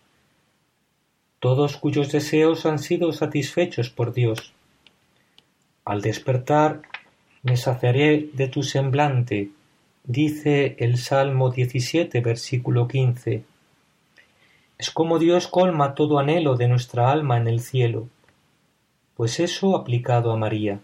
todos 1.38 1.76
cuyos 1.76 2.10
deseos 2.10 2.66
han 2.66 2.78
sido 2.78 3.12
satisfechos 3.12 3.90
por 3.90 4.12
Dios. 4.12 4.52
Al 5.84 6.02
despertar 6.02 6.82
me 7.42 7.56
saciaré 7.56 8.28
de 8.32 8.48
tu 8.48 8.62
semblante, 8.62 9.50
dice 10.04 10.76
el 10.78 10.98
Salmo 10.98 11.50
17, 11.50 12.20
versículo 12.20 12.88
15. 12.88 13.44
Es 14.76 14.90
como 14.90 15.18
Dios 15.18 15.48
colma 15.48 15.94
todo 15.94 16.18
anhelo 16.18 16.56
de 16.56 16.68
nuestra 16.68 17.10
alma 17.10 17.36
en 17.36 17.48
el 17.48 17.60
cielo, 17.60 18.08
pues 19.18 19.40
eso 19.40 19.74
aplicado 19.74 20.30
a 20.30 20.36
María. 20.36 20.78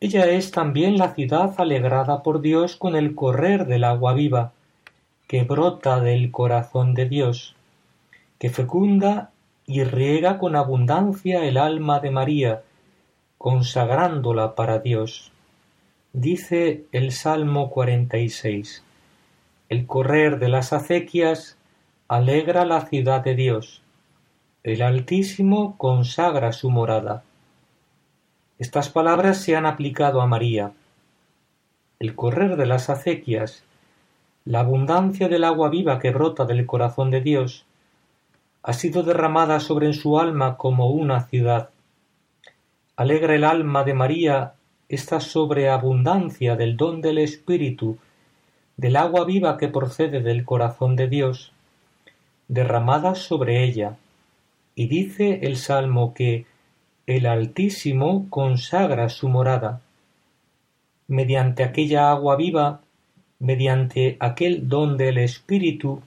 Ella 0.00 0.26
es 0.26 0.50
también 0.50 0.98
la 0.98 1.14
ciudad 1.14 1.54
alegrada 1.58 2.24
por 2.24 2.40
Dios 2.40 2.74
con 2.74 2.96
el 2.96 3.14
correr 3.14 3.66
del 3.66 3.84
agua 3.84 4.14
viva, 4.14 4.52
que 5.28 5.44
brota 5.44 6.00
del 6.00 6.32
corazón 6.32 6.92
de 6.92 7.08
Dios, 7.08 7.54
que 8.40 8.50
fecunda 8.50 9.30
y 9.64 9.84
riega 9.84 10.38
con 10.38 10.56
abundancia 10.56 11.44
el 11.44 11.56
alma 11.56 12.00
de 12.00 12.10
María, 12.10 12.62
consagrándola 13.38 14.56
para 14.56 14.80
Dios. 14.80 15.30
Dice 16.12 16.86
el 16.90 17.12
Salmo 17.12 17.70
46. 17.70 18.82
El 19.68 19.86
correr 19.86 20.40
de 20.40 20.48
las 20.48 20.72
acequias 20.72 21.58
alegra 22.08 22.64
la 22.64 22.86
ciudad 22.86 23.22
de 23.22 23.36
Dios. 23.36 23.82
El 24.66 24.82
Altísimo 24.82 25.78
consagra 25.78 26.52
su 26.52 26.70
morada. 26.70 27.22
Estas 28.58 28.88
palabras 28.88 29.40
se 29.40 29.54
han 29.54 29.64
aplicado 29.64 30.20
a 30.20 30.26
María. 30.26 30.72
El 32.00 32.16
correr 32.16 32.56
de 32.56 32.66
las 32.66 32.90
acequias, 32.90 33.62
la 34.44 34.58
abundancia 34.58 35.28
del 35.28 35.44
agua 35.44 35.68
viva 35.68 36.00
que 36.00 36.10
brota 36.10 36.46
del 36.46 36.66
corazón 36.66 37.12
de 37.12 37.20
Dios, 37.20 37.64
ha 38.64 38.72
sido 38.72 39.04
derramada 39.04 39.60
sobre 39.60 39.92
su 39.92 40.18
alma 40.18 40.56
como 40.56 40.90
una 40.90 41.28
ciudad. 41.28 41.70
Alegra 42.96 43.36
el 43.36 43.44
alma 43.44 43.84
de 43.84 43.94
María 43.94 44.54
esta 44.88 45.20
sobreabundancia 45.20 46.56
del 46.56 46.76
don 46.76 47.00
del 47.02 47.18
Espíritu, 47.18 47.98
del 48.76 48.96
agua 48.96 49.24
viva 49.26 49.58
que 49.58 49.68
procede 49.68 50.22
del 50.22 50.44
corazón 50.44 50.96
de 50.96 51.06
Dios, 51.06 51.52
derramada 52.48 53.14
sobre 53.14 53.62
ella, 53.62 53.96
y 54.76 54.86
dice 54.86 55.40
el 55.42 55.56
Salmo 55.56 56.14
que 56.14 56.44
el 57.06 57.26
Altísimo 57.26 58.26
consagra 58.28 59.08
su 59.08 59.28
morada. 59.28 59.80
Mediante 61.08 61.64
aquella 61.64 62.10
agua 62.10 62.36
viva, 62.36 62.82
mediante 63.38 64.16
aquel 64.20 64.68
don 64.68 64.98
del 64.98 65.18
Espíritu, 65.18 66.02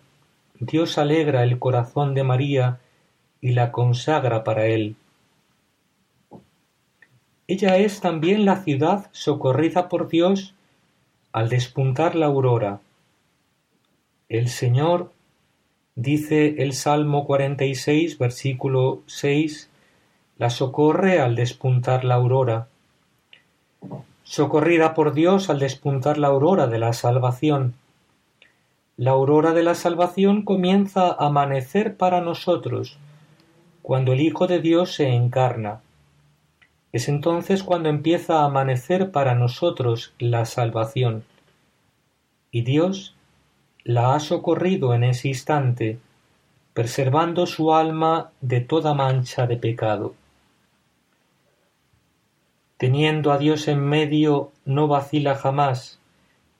Dios 0.60 0.98
alegra 0.98 1.44
el 1.44 1.58
corazón 1.58 2.14
de 2.14 2.24
María 2.24 2.80
y 3.42 3.52
la 3.54 3.72
consagra 3.72 4.44
para 4.44 4.68
él. 4.68 4.96
Ella 7.48 7.78
es 7.78 8.02
también 8.02 8.46
la 8.46 8.58
ciudad 8.58 9.10
socorrida 9.12 9.90
por 9.90 10.10
Dios 10.10 10.54
al 11.32 11.50
despuntar 11.50 12.14
la 12.14 12.28
aurora. 12.28 12.82
El 14.28 14.50
Señor, 14.50 15.12
dice 16.02 16.56
el 16.64 16.74
Salmo 16.74 17.26
46, 17.26 18.18
versículo 18.18 19.02
6, 19.08 19.70
la 20.38 20.50
socorre 20.50 21.20
al 21.20 21.36
despuntar 21.36 22.04
la 22.06 22.16
aurora. 22.16 22.68
Socorrida 24.24 24.94
por 24.94 25.14
Dios 25.14 25.50
al 25.50 25.60
despuntar 25.60 26.18
la 26.18 26.28
aurora 26.28 26.68
de 26.68 26.80
la 26.80 26.94
salvación. 26.94 27.74
La 28.98 29.12
aurora 29.12 29.54
de 29.54 29.64
la 29.64 29.76
salvación 29.76 30.44
comienza 30.44 31.08
a 31.08 31.28
amanecer 31.28 31.96
para 31.96 32.22
nosotros 32.22 32.98
cuando 33.82 34.14
el 34.14 34.22
Hijo 34.22 34.48
de 34.48 34.60
Dios 34.60 34.94
se 34.94 35.10
encarna 35.10 35.82
es 36.92 37.08
entonces 37.08 37.64
cuando 37.64 37.90
empieza 37.90 38.40
a 38.40 38.46
amanecer 38.46 39.12
para 39.12 39.36
nosotros 39.36 40.14
la 40.18 40.46
salvación. 40.46 41.24
Y 42.52 42.62
Dios 42.62 43.16
la 43.90 44.14
ha 44.14 44.20
socorrido 44.20 44.94
en 44.94 45.04
ese 45.04 45.30
instante, 45.30 45.98
preservando 46.76 47.48
su 47.48 47.74
alma 47.74 48.30
de 48.40 48.62
toda 48.62 48.94
mancha 48.94 49.48
de 49.48 49.58
pecado. 49.58 50.14
Teniendo 52.78 53.32
a 53.32 53.40
Dios 53.40 53.68
en 53.68 53.80
medio, 53.80 54.52
no 54.64 54.88
vacila 54.88 55.34
jamás, 55.34 55.98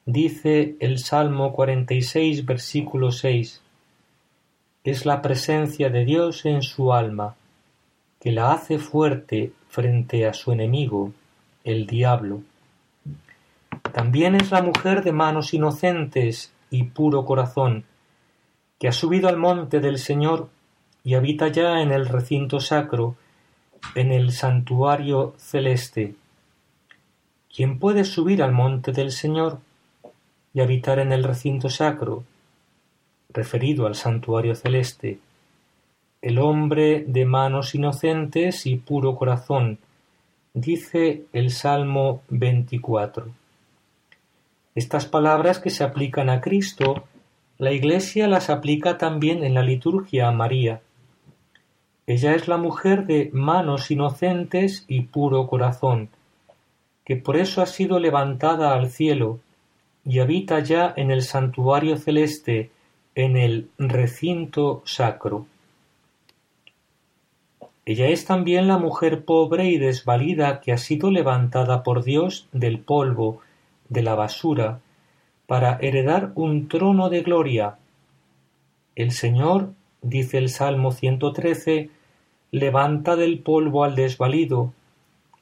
dice 0.08 0.76
el 0.80 0.98
Salmo 0.98 1.54
46, 1.54 2.48
versículo 2.48 3.12
6. 3.12 3.62
Es 4.84 5.06
la 5.06 5.22
presencia 5.22 5.92
de 5.92 6.06
Dios 6.06 6.48
en 6.48 6.64
su 6.64 6.94
alma, 6.94 7.36
que 8.20 8.32
la 8.32 8.54
hace 8.54 8.80
fuerte 8.80 9.52
frente 9.68 10.26
a 10.26 10.34
su 10.34 10.52
enemigo, 10.52 11.14
el 11.64 11.86
diablo. 11.86 12.42
También 13.94 14.34
es 14.34 14.50
la 14.50 14.64
mujer 14.64 15.04
de 15.04 15.12
manos 15.12 15.54
inocentes 15.54 16.54
y 16.70 16.84
puro 16.84 17.26
corazón, 17.26 17.86
que 18.80 18.88
ha 18.88 18.92
subido 18.92 19.30
al 19.30 19.38
monte 19.38 19.80
del 19.80 19.98
Señor 19.98 20.50
y 21.04 21.16
habita 21.16 21.48
ya 21.48 21.82
en 21.82 21.92
el 21.92 22.08
recinto 22.08 22.60
sacro, 22.60 23.16
en 23.96 24.12
el 24.12 24.32
santuario 24.32 25.34
celeste. 25.38 26.16
¿Quién 27.54 27.80
puede 27.80 28.04
subir 28.04 28.44
al 28.44 28.52
monte 28.52 28.92
del 28.92 29.12
Señor 29.12 29.60
y 30.54 30.62
habitar 30.62 31.00
en 31.00 31.12
el 31.12 31.24
recinto 31.24 31.70
sacro, 31.70 32.24
referido 33.34 33.88
al 33.88 33.96
santuario 33.96 34.56
celeste? 34.56 35.20
el 36.22 36.38
hombre 36.40 37.06
de 37.08 37.26
manos 37.26 37.76
inocentes 37.76 38.66
y 38.66 38.76
puro 38.76 39.16
corazón, 39.16 39.80
dice 40.54 41.26
el 41.32 41.52
Salmo 41.52 42.24
24. 42.30 43.28
Estas 44.80 45.06
palabras 45.06 45.60
que 45.60 45.72
se 45.72 45.84
aplican 45.84 46.30
a 46.30 46.40
Cristo, 46.40 47.04
la 47.58 47.74
Iglesia 47.74 48.30
las 48.30 48.50
aplica 48.50 48.98
también 48.98 49.44
en 49.44 49.54
la 49.54 49.62
liturgia 49.62 50.30
a 50.30 50.32
María. 50.32 50.80
Ella 52.08 52.34
es 52.34 52.48
la 52.48 52.56
mujer 52.56 53.06
de 53.06 53.30
manos 53.34 53.92
inocentes 53.92 54.86
y 54.88 55.02
puro 55.02 55.48
corazón, 55.48 56.08
que 57.04 57.18
por 57.18 57.36
eso 57.36 57.62
ha 57.62 57.66
sido 57.66 58.00
levantada 58.00 58.74
al 58.74 58.90
cielo 58.90 59.42
y 60.06 60.20
habita 60.20 60.60
ya 60.62 60.94
en 60.96 61.12
el 61.12 61.24
santuario 61.24 61.98
celeste, 61.98 62.72
en 63.16 63.36
el 63.36 63.68
recinto 63.78 64.82
sacro. 64.86 65.46
Ella 67.84 68.08
es 68.08 68.24
también 68.24 68.70
la 68.70 68.78
mujer 68.78 69.26
pobre 69.26 69.66
y 69.66 69.78
desvalida 69.78 70.62
que 70.62 70.72
ha 70.72 70.78
sido 70.78 71.12
levantada 71.12 71.84
por 71.84 72.06
Dios 72.06 72.48
del 72.54 72.80
polvo, 72.80 73.42
de 73.90 74.04
la 74.04 74.16
basura, 74.16 74.80
para 75.48 75.78
heredar 75.82 76.32
un 76.36 76.68
trono 76.68 77.10
de 77.10 77.22
gloria. 77.22 77.78
El 78.96 79.12
Señor, 79.12 79.74
dice 80.02 80.38
el 80.38 80.50
Salmo 80.50 80.92
113, 80.92 81.90
levanta 82.52 83.16
del 83.16 83.40
polvo 83.40 83.84
al 83.84 83.96
desvalido, 83.96 84.74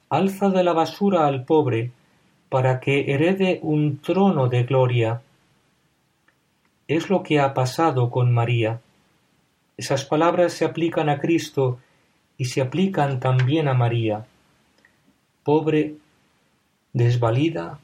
alza 0.10 0.50
de 0.50 0.64
la 0.64 0.74
basura 0.74 1.28
al 1.28 1.44
pobre, 1.44 1.92
para 2.50 2.80
que 2.80 3.14
herede 3.14 3.60
un 3.62 4.00
trono 4.00 4.48
de 4.48 4.64
gloria. 4.64 5.22
Es 6.88 7.10
lo 7.10 7.22
que 7.24 7.40
ha 7.42 7.54
pasado 7.54 8.10
con 8.10 8.34
María. 8.34 8.80
Esas 9.76 10.06
palabras 10.06 10.54
se 10.54 10.64
aplican 10.64 11.10
a 11.10 11.20
Cristo 11.20 11.80
y 12.38 12.46
se 12.46 12.62
aplican 12.62 13.20
también 13.20 13.68
a 13.68 13.74
María. 13.74 14.26
Pobre, 15.44 15.96
desvalida, 16.94 17.80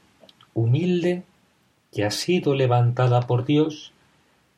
humilde, 0.54 1.22
que 1.92 2.04
ha 2.04 2.10
sido 2.10 2.54
levantada 2.54 3.20
por 3.20 3.44
Dios 3.44 3.92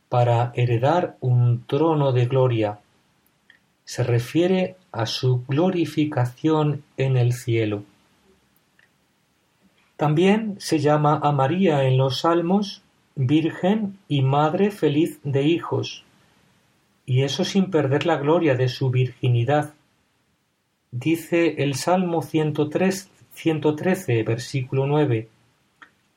para 0.08 0.52
heredar 0.54 1.16
un 1.20 1.64
trono 1.66 2.12
de 2.12 2.26
gloria. 2.26 2.78
Se 3.84 4.02
refiere 4.02 4.76
a 4.92 5.06
su 5.06 5.44
glorificación 5.46 6.82
en 6.96 7.16
el 7.16 7.32
cielo. 7.32 7.84
También 9.96 10.56
se 10.58 10.78
llama 10.78 11.20
a 11.22 11.32
María 11.32 11.84
en 11.84 11.98
los 11.98 12.20
Salmos 12.20 12.82
Virgen 13.14 13.98
y 14.08 14.20
Madre 14.20 14.70
feliz 14.70 15.20
de 15.24 15.42
hijos, 15.44 16.04
y 17.06 17.22
eso 17.22 17.44
sin 17.44 17.70
perder 17.70 18.04
la 18.04 18.16
gloria 18.16 18.54
de 18.56 18.68
su 18.68 18.90
virginidad. 18.90 19.72
Dice 20.90 21.62
el 21.62 21.76
Salmo 21.76 22.20
103, 22.20 23.08
113, 23.32 24.22
versículo 24.22 24.86
9, 24.86 25.28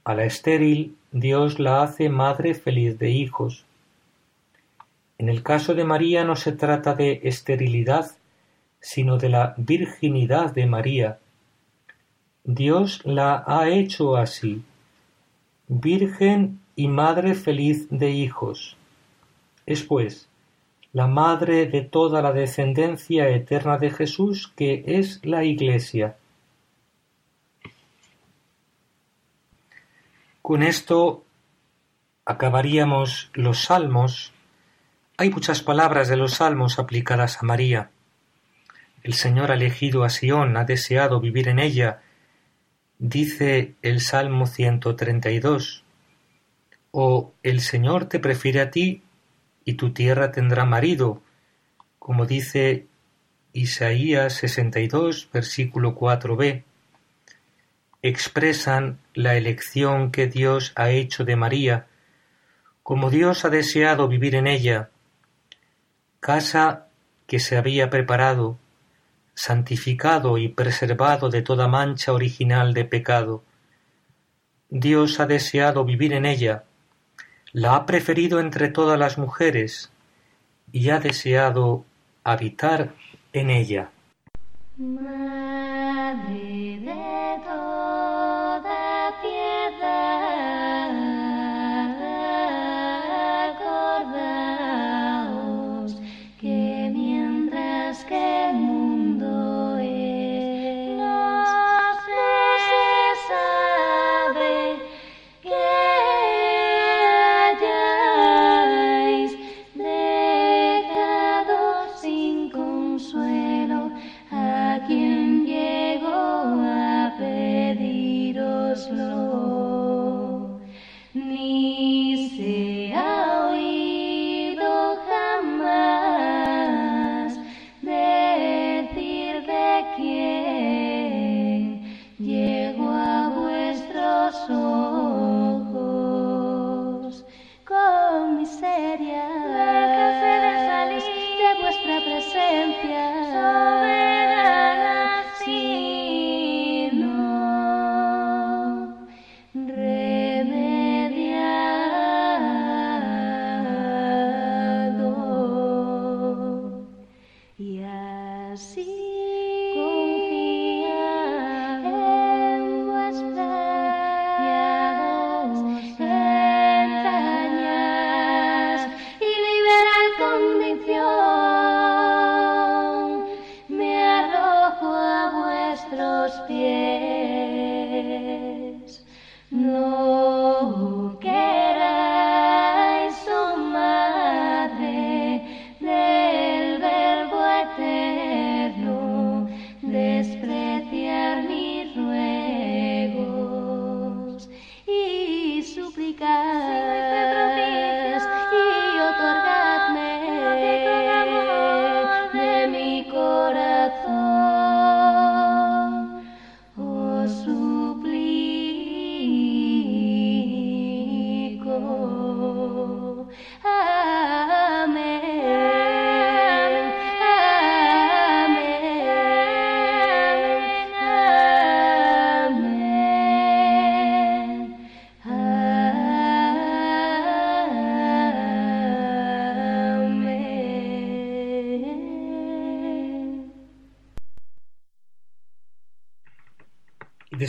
A 0.03 0.15
la 0.15 0.25
estéril 0.25 0.95
Dios 1.11 1.59
la 1.59 1.83
hace 1.83 2.09
madre 2.09 2.53
feliz 2.53 2.97
de 2.99 3.09
hijos. 3.09 3.65
En 5.17 5.29
el 5.29 5.43
caso 5.43 5.73
de 5.73 5.83
María 5.83 6.23
no 6.23 6.35
se 6.35 6.51
trata 6.51 6.95
de 6.95 7.21
esterilidad, 7.23 8.11
sino 8.79 9.17
de 9.17 9.29
la 9.29 9.53
virginidad 9.57 10.53
de 10.53 10.65
María, 10.65 11.19
Dios 12.43 13.01
la 13.05 13.43
ha 13.45 13.69
hecho 13.69 14.15
así, 14.15 14.63
virgen 15.67 16.59
y 16.75 16.87
madre 16.87 17.35
feliz 17.35 17.87
de 17.89 18.11
hijos. 18.11 18.77
Es 19.65 19.83
pues 19.83 20.27
la 20.93 21.07
madre 21.07 21.67
de 21.67 21.81
toda 21.81 22.21
la 22.21 22.31
descendencia 22.31 23.29
eterna 23.29 23.77
de 23.77 23.91
Jesús, 23.91 24.51
que 24.55 24.83
es 24.87 25.23
la 25.23 25.43
Iglesia. 25.43 26.15
Con 30.49 30.63
esto 30.63 31.27
acabaríamos 32.25 33.29
los 33.35 33.65
salmos. 33.65 34.33
Hay 35.15 35.29
muchas 35.29 35.61
palabras 35.61 36.07
de 36.07 36.17
los 36.17 36.37
salmos 36.37 36.79
aplicadas 36.79 37.37
a 37.37 37.45
María. 37.45 37.91
El 39.03 39.13
Señor 39.13 39.51
ha 39.51 39.53
elegido 39.53 40.03
a 40.03 40.09
Sión, 40.09 40.57
ha 40.57 40.63
deseado 40.63 41.19
vivir 41.19 41.49
en 41.49 41.59
ella, 41.59 42.01
Dice 42.97 43.75
el 43.83 44.01
Salmo 44.01 44.47
132, 44.47 45.83
O 46.89 47.31
el 47.43 47.61
Señor 47.61 48.05
te 48.05 48.17
prefiere 48.17 48.61
a 48.61 48.71
ti, 48.71 49.03
y 49.65 49.73
tu 49.73 49.91
tierra 49.91 50.31
tendrá 50.31 50.65
marido, 50.65 51.21
como 51.99 52.25
dice 52.25 52.87
Isaías 53.53 54.33
62, 54.33 55.29
versículo 55.31 55.95
4b. 55.95 56.63
Expresan 58.01 58.99
la 59.13 59.35
elección 59.35 60.11
que 60.11 60.27
Dios 60.27 60.71
ha 60.75 60.89
hecho 60.89 61.25
de 61.25 61.35
María, 61.35 61.87
como 62.81 63.09
Dios 63.09 63.43
ha 63.45 63.49
deseado 63.49 64.07
vivir 64.07 64.35
en 64.35 64.47
ella, 64.47 64.89
casa 66.19 66.87
que 67.27 67.39
se 67.39 67.57
había 67.57 67.89
preparado 67.89 68.57
santificado 69.39 70.37
y 70.37 70.49
preservado 70.49 71.29
de 71.29 71.41
toda 71.41 71.69
mancha 71.69 72.11
original 72.11 72.73
de 72.73 72.83
pecado. 72.83 73.43
Dios 74.69 75.21
ha 75.21 75.27
deseado 75.27 75.85
vivir 75.85 76.11
en 76.11 76.25
ella, 76.25 76.65
la 77.53 77.75
ha 77.75 77.85
preferido 77.85 78.39
entre 78.39 78.67
todas 78.67 78.99
las 78.99 79.17
mujeres 79.17 79.91
y 80.73 80.89
ha 80.89 80.99
deseado 80.99 81.85
habitar 82.23 82.93
en 83.31 83.49
ella. 83.49 83.91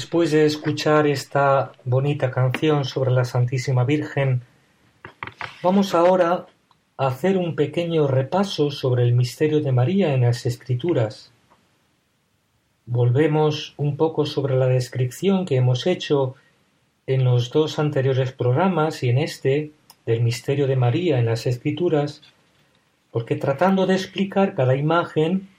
Después 0.01 0.31
de 0.31 0.47
escuchar 0.47 1.07
esta 1.07 1.73
bonita 1.85 2.31
canción 2.31 2.87
sobre 2.87 3.11
la 3.11 3.27
Santísima 3.27 3.85
Virgen, 3.85 4.41
vamos 5.63 5.95
ahora 5.95 6.47
a 6.97 7.07
hacer 7.07 7.37
un 7.37 7.55
pequeño 7.55 8.07
repaso 8.07 8.71
sobre 8.71 9.03
el 9.03 9.13
misterio 9.13 9.61
de 9.61 9.73
María 9.73 10.15
en 10.15 10.23
las 10.23 10.47
Escrituras. 10.47 11.33
Volvemos 12.87 13.75
un 13.77 13.99
poco 13.99 14.25
sobre 14.25 14.57
la 14.57 14.69
descripción 14.69 15.45
que 15.45 15.57
hemos 15.57 15.87
hecho 15.87 16.35
en 17.07 17.23
los 17.23 17.51
dos 17.51 17.79
anteriores 17.79 18.33
programas 18.33 19.03
y 19.03 19.11
en 19.11 19.19
este 19.19 19.71
del 20.07 20.23
misterio 20.23 20.67
de 20.67 20.77
María 20.77 21.19
en 21.19 21.27
las 21.27 21.47
Escrituras, 21.47 22.23
porque 23.11 23.37
tratando 23.37 23.87
de 23.87 23.97
explicar 23.97 24.55
cada 24.55 24.77
imagen 24.77 25.51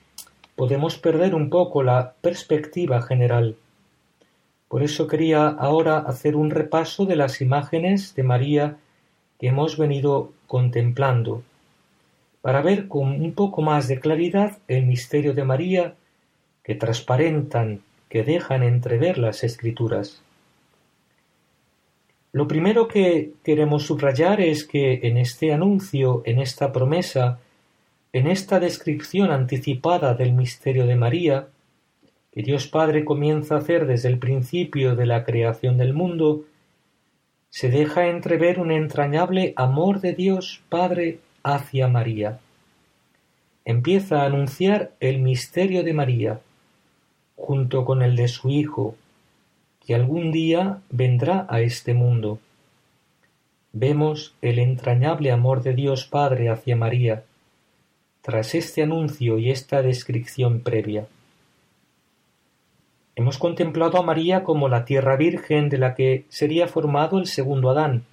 podemos 0.55 0.97
perder 0.97 1.35
un 1.35 1.51
poco 1.51 1.83
la 1.83 2.15
perspectiva 2.21 3.03
general. 3.03 3.55
Por 4.71 4.83
eso 4.83 5.05
quería 5.05 5.49
ahora 5.49 5.97
hacer 5.97 6.37
un 6.37 6.49
repaso 6.49 7.05
de 7.05 7.17
las 7.17 7.41
imágenes 7.41 8.15
de 8.15 8.23
María 8.23 8.77
que 9.37 9.47
hemos 9.47 9.77
venido 9.77 10.31
contemplando, 10.47 11.43
para 12.41 12.61
ver 12.61 12.87
con 12.87 13.21
un 13.21 13.33
poco 13.33 13.61
más 13.61 13.89
de 13.89 13.99
claridad 13.99 14.59
el 14.69 14.85
misterio 14.85 15.33
de 15.33 15.43
María 15.43 15.95
que 16.63 16.75
transparentan, 16.75 17.81
que 18.07 18.23
dejan 18.23 18.63
entrever 18.63 19.17
las 19.17 19.43
escrituras. 19.43 20.21
Lo 22.31 22.47
primero 22.47 22.87
que 22.87 23.33
queremos 23.43 23.83
subrayar 23.83 24.39
es 24.39 24.63
que 24.63 25.01
en 25.03 25.17
este 25.17 25.51
anuncio, 25.51 26.23
en 26.23 26.39
esta 26.39 26.71
promesa, 26.71 27.39
en 28.13 28.27
esta 28.27 28.61
descripción 28.61 29.31
anticipada 29.31 30.13
del 30.13 30.31
misterio 30.31 30.85
de 30.85 30.95
María, 30.95 31.49
que 32.31 32.43
Dios 32.43 32.67
Padre 32.67 33.03
comienza 33.03 33.55
a 33.55 33.57
hacer 33.57 33.85
desde 33.85 34.07
el 34.07 34.17
principio 34.17 34.95
de 34.95 35.05
la 35.05 35.25
creación 35.25 35.77
del 35.77 35.93
mundo, 35.93 36.45
se 37.49 37.69
deja 37.69 38.07
entrever 38.07 38.59
un 38.59 38.71
entrañable 38.71 39.53
amor 39.57 39.99
de 39.99 40.13
Dios 40.13 40.61
Padre 40.69 41.19
hacia 41.43 41.89
María. 41.89 42.39
Empieza 43.65 44.21
a 44.21 44.25
anunciar 44.25 44.91
el 45.01 45.19
misterio 45.19 45.83
de 45.83 45.93
María, 45.93 46.39
junto 47.35 47.83
con 47.83 48.01
el 48.01 48.15
de 48.15 48.29
su 48.29 48.49
Hijo, 48.49 48.95
que 49.85 49.93
algún 49.93 50.31
día 50.31 50.79
vendrá 50.89 51.45
a 51.49 51.59
este 51.59 51.93
mundo. 51.93 52.39
Vemos 53.73 54.35
el 54.41 54.59
entrañable 54.59 55.31
amor 55.31 55.63
de 55.63 55.73
Dios 55.73 56.05
Padre 56.05 56.49
hacia 56.49 56.77
María, 56.77 57.23
tras 58.21 58.55
este 58.55 58.83
anuncio 58.83 59.37
y 59.37 59.49
esta 59.49 59.81
descripción 59.81 60.61
previa. 60.61 61.07
Hemos 63.21 63.37
contemplado 63.37 63.99
a 63.99 64.01
María 64.01 64.43
como 64.43 64.67
la 64.67 64.83
tierra 64.83 65.15
virgen 65.15 65.69
de 65.69 65.77
la 65.77 65.93
que 65.93 66.25
sería 66.29 66.67
formado 66.67 67.19
el 67.19 67.27
segundo 67.27 67.69
Adán, 67.69 68.03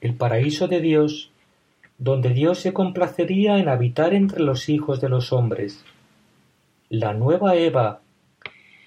el 0.00 0.14
paraíso 0.14 0.68
de 0.68 0.80
Dios, 0.80 1.32
donde 1.98 2.28
Dios 2.28 2.60
se 2.60 2.72
complacería 2.72 3.58
en 3.58 3.68
habitar 3.68 4.14
entre 4.14 4.38
los 4.38 4.68
hijos 4.68 5.00
de 5.00 5.08
los 5.08 5.32
hombres. 5.32 5.84
La 6.88 7.12
nueva 7.12 7.56
Eva, 7.56 7.98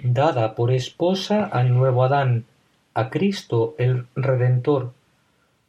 dada 0.02 0.56
por 0.56 0.72
esposa 0.72 1.44
al 1.44 1.74
nuevo 1.74 2.06
Adán, 2.06 2.46
a 2.94 3.10
Cristo 3.10 3.76
el 3.78 4.06
Redentor, 4.16 4.94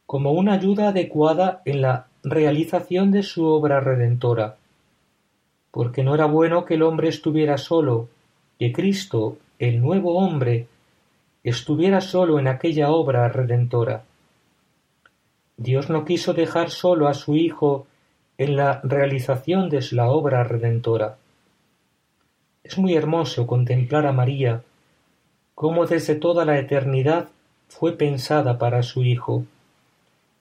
como 0.05 0.31
una 0.31 0.53
ayuda 0.53 0.87
adecuada 0.87 1.61
en 1.65 1.81
la 1.81 2.07
realización 2.23 3.11
de 3.11 3.23
su 3.23 3.45
obra 3.45 3.81
redentora, 3.81 4.55
porque 5.69 6.01
no 6.01 6.15
era 6.15 6.27
bueno 6.27 6.63
que 6.63 6.75
el 6.75 6.83
hombre 6.83 7.09
estuviera 7.09 7.57
solo, 7.57 8.07
que 8.59 8.71
Cristo, 8.71 9.37
el 9.59 9.81
nuevo 9.81 10.17
hombre, 10.17 10.67
estuviera 11.43 12.01
solo 12.01 12.39
en 12.39 12.47
aquella 12.47 12.91
obra 12.91 13.27
redentora. 13.27 14.03
Dios 15.57 15.89
no 15.89 16.05
quiso 16.05 16.33
dejar 16.33 16.69
solo 16.69 17.07
a 17.07 17.13
su 17.13 17.35
Hijo 17.35 17.85
en 18.37 18.55
la 18.55 18.81
realización 18.83 19.69
de 19.69 19.85
la 19.91 20.09
obra 20.09 20.43
redentora. 20.43 21.17
Es 22.63 22.77
muy 22.77 22.95
hermoso 22.95 23.45
contemplar 23.45 24.05
a 24.07 24.13
María, 24.13 24.63
cómo 25.53 25.85
desde 25.85 26.15
toda 26.15 26.45
la 26.45 26.57
eternidad 26.57 27.29
fue 27.67 27.93
pensada 27.97 28.57
para 28.57 28.81
su 28.83 29.03
Hijo. 29.03 29.45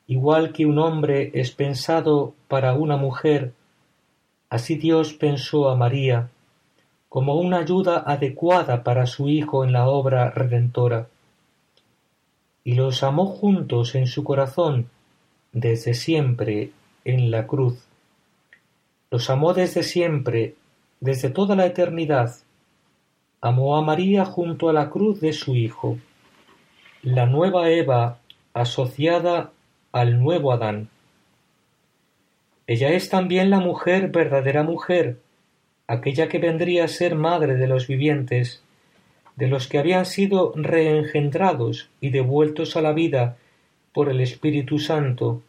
Igual 0.06 0.52
que 0.52 0.66
un 0.66 0.78
hombre 0.78 1.30
es 1.34 1.50
pensado 1.50 2.34
para 2.48 2.74
una 2.74 2.96
mujer, 2.96 3.52
así 4.48 4.76
Dios 4.76 5.14
pensó 5.14 5.68
a 5.68 5.76
María, 5.76 6.28
como 7.12 7.34
una 7.34 7.58
ayuda 7.58 8.04
adecuada 8.06 8.82
para 8.82 9.04
su 9.04 9.28
Hijo 9.28 9.64
en 9.64 9.72
la 9.74 9.86
obra 9.86 10.30
redentora. 10.30 11.08
Y 12.64 12.74
los 12.74 13.02
amó 13.02 13.26
juntos 13.26 13.94
en 13.94 14.06
su 14.06 14.24
corazón 14.24 14.88
desde 15.52 15.92
siempre 15.92 16.70
en 17.04 17.30
la 17.30 17.46
cruz. 17.46 17.84
Los 19.10 19.28
amó 19.28 19.52
desde 19.52 19.82
siempre, 19.82 20.54
desde 21.00 21.28
toda 21.28 21.54
la 21.54 21.66
eternidad. 21.66 22.34
Amó 23.42 23.76
a 23.76 23.82
María 23.82 24.24
junto 24.24 24.70
a 24.70 24.72
la 24.72 24.88
cruz 24.88 25.20
de 25.20 25.34
su 25.34 25.54
Hijo, 25.54 25.98
la 27.02 27.26
nueva 27.26 27.68
Eva 27.68 28.20
asociada 28.54 29.52
al 29.92 30.18
nuevo 30.18 30.50
Adán. 30.50 30.88
Ella 32.66 32.88
es 32.88 33.10
también 33.10 33.50
la 33.50 33.60
mujer, 33.60 34.10
verdadera 34.10 34.62
mujer, 34.62 35.18
aquella 35.92 36.30
que 36.30 36.38
vendría 36.38 36.84
a 36.84 36.88
ser 36.88 37.16
madre 37.16 37.56
de 37.56 37.66
los 37.66 37.86
vivientes, 37.86 38.62
de 39.36 39.46
los 39.46 39.68
que 39.68 39.78
habían 39.78 40.06
sido 40.06 40.54
reengendrados 40.56 41.90
y 42.00 42.08
devueltos 42.08 42.76
a 42.76 42.80
la 42.80 42.94
vida 42.94 43.36
por 43.92 44.08
el 44.08 44.22
Espíritu 44.22 44.78
Santo, 44.78 45.42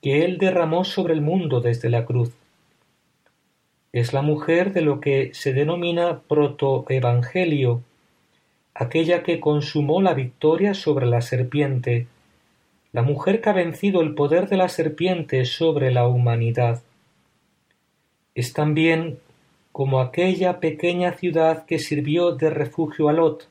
que 0.00 0.24
Él 0.24 0.38
derramó 0.38 0.84
sobre 0.84 1.12
el 1.12 1.20
mundo 1.20 1.60
desde 1.60 1.90
la 1.90 2.06
cruz. 2.06 2.32
Es 3.92 4.14
la 4.14 4.22
mujer 4.22 4.72
de 4.72 4.80
lo 4.80 5.00
que 5.00 5.34
se 5.34 5.52
denomina 5.52 6.20
protoevangelio, 6.20 7.82
aquella 8.72 9.22
que 9.22 9.38
consumó 9.38 10.00
la 10.00 10.14
victoria 10.14 10.72
sobre 10.72 11.04
la 11.04 11.20
serpiente, 11.20 12.06
la 12.92 13.02
mujer 13.02 13.42
que 13.42 13.50
ha 13.50 13.52
vencido 13.52 14.00
el 14.00 14.14
poder 14.14 14.48
de 14.48 14.56
la 14.56 14.70
serpiente 14.70 15.44
sobre 15.44 15.90
la 15.90 16.08
humanidad. 16.08 16.82
Es 18.34 18.54
también 18.54 19.18
como 19.74 20.00
aquella 20.00 20.60
pequeña 20.60 21.14
ciudad 21.14 21.66
que 21.66 21.80
sirvió 21.80 22.30
de 22.30 22.48
refugio 22.48 23.08
a 23.08 23.12
Lot 23.12 23.48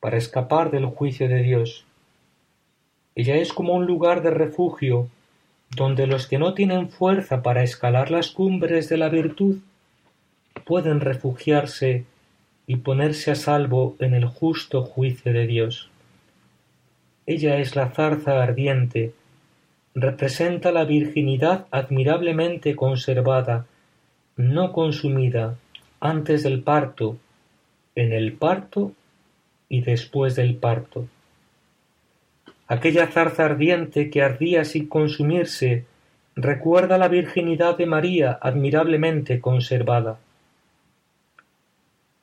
para 0.00 0.16
escapar 0.16 0.70
del 0.70 0.86
juicio 0.86 1.28
de 1.28 1.42
Dios. 1.42 1.84
Ella 3.14 3.36
es 3.36 3.52
como 3.52 3.74
un 3.74 3.84
lugar 3.84 4.22
de 4.22 4.30
refugio 4.30 5.10
donde 5.76 6.06
los 6.06 6.26
que 6.28 6.38
no 6.38 6.54
tienen 6.54 6.88
fuerza 6.88 7.42
para 7.42 7.62
escalar 7.62 8.10
las 8.10 8.30
cumbres 8.30 8.88
de 8.88 8.96
la 8.96 9.10
virtud 9.10 9.58
pueden 10.64 11.00
refugiarse 11.00 12.06
y 12.66 12.76
ponerse 12.76 13.30
a 13.30 13.34
salvo 13.34 13.96
en 13.98 14.14
el 14.14 14.24
justo 14.24 14.80
juicio 14.80 15.30
de 15.34 15.46
Dios. 15.46 15.90
Ella 17.26 17.58
es 17.58 17.76
la 17.76 17.90
zarza 17.90 18.42
ardiente, 18.42 19.12
representa 19.94 20.72
la 20.72 20.86
virginidad 20.86 21.66
admirablemente 21.70 22.74
conservada 22.74 23.66
no 24.36 24.72
consumida 24.72 25.56
antes 26.00 26.42
del 26.42 26.62
parto, 26.62 27.16
en 27.94 28.12
el 28.12 28.32
parto 28.32 28.92
y 29.68 29.82
después 29.82 30.34
del 30.36 30.56
parto. 30.56 31.06
Aquella 32.66 33.06
zarza 33.06 33.44
ardiente 33.44 34.10
que 34.10 34.22
ardía 34.22 34.64
sin 34.64 34.88
consumirse 34.88 35.84
recuerda 36.34 36.98
la 36.98 37.08
virginidad 37.08 37.76
de 37.76 37.86
María 37.86 38.38
admirablemente 38.40 39.40
conservada. 39.40 40.18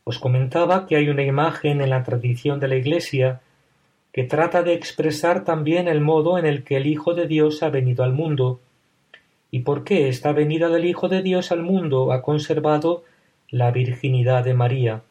Os 0.04 0.20
comentaba 0.20 0.88
que 0.88 0.96
hay 0.98 1.10
una 1.10 1.24
imagen 1.24 1.80
en 1.80 1.90
la 1.90 2.04
tradición 2.04 2.60
de 2.60 2.68
la 2.68 2.76
Iglesia 2.76 3.42
que 4.12 4.24
trata 4.24 4.64
de 4.64 4.74
expresar 4.74 5.46
también 5.46 5.88
el 5.88 6.02
modo 6.02 6.38
en 6.38 6.46
el 6.46 6.64
que 6.64 6.76
el 6.78 6.88
Hijo 6.88 7.14
de 7.14 7.28
Dios 7.28 7.64
ha 7.64 7.70
venido 7.70 8.04
al 8.04 8.12
mundo 8.12 8.60
y 9.52 9.60
por 9.60 9.84
qué 9.84 10.08
esta 10.08 10.32
venida 10.32 10.70
del 10.70 10.86
Hijo 10.86 11.10
de 11.10 11.22
Dios 11.22 11.52
al 11.52 11.62
mundo 11.62 12.14
ha 12.14 12.22
conservado 12.22 13.04
la 13.50 13.70
virginidad 13.72 14.46
de 14.46 14.54
María. 14.54 15.02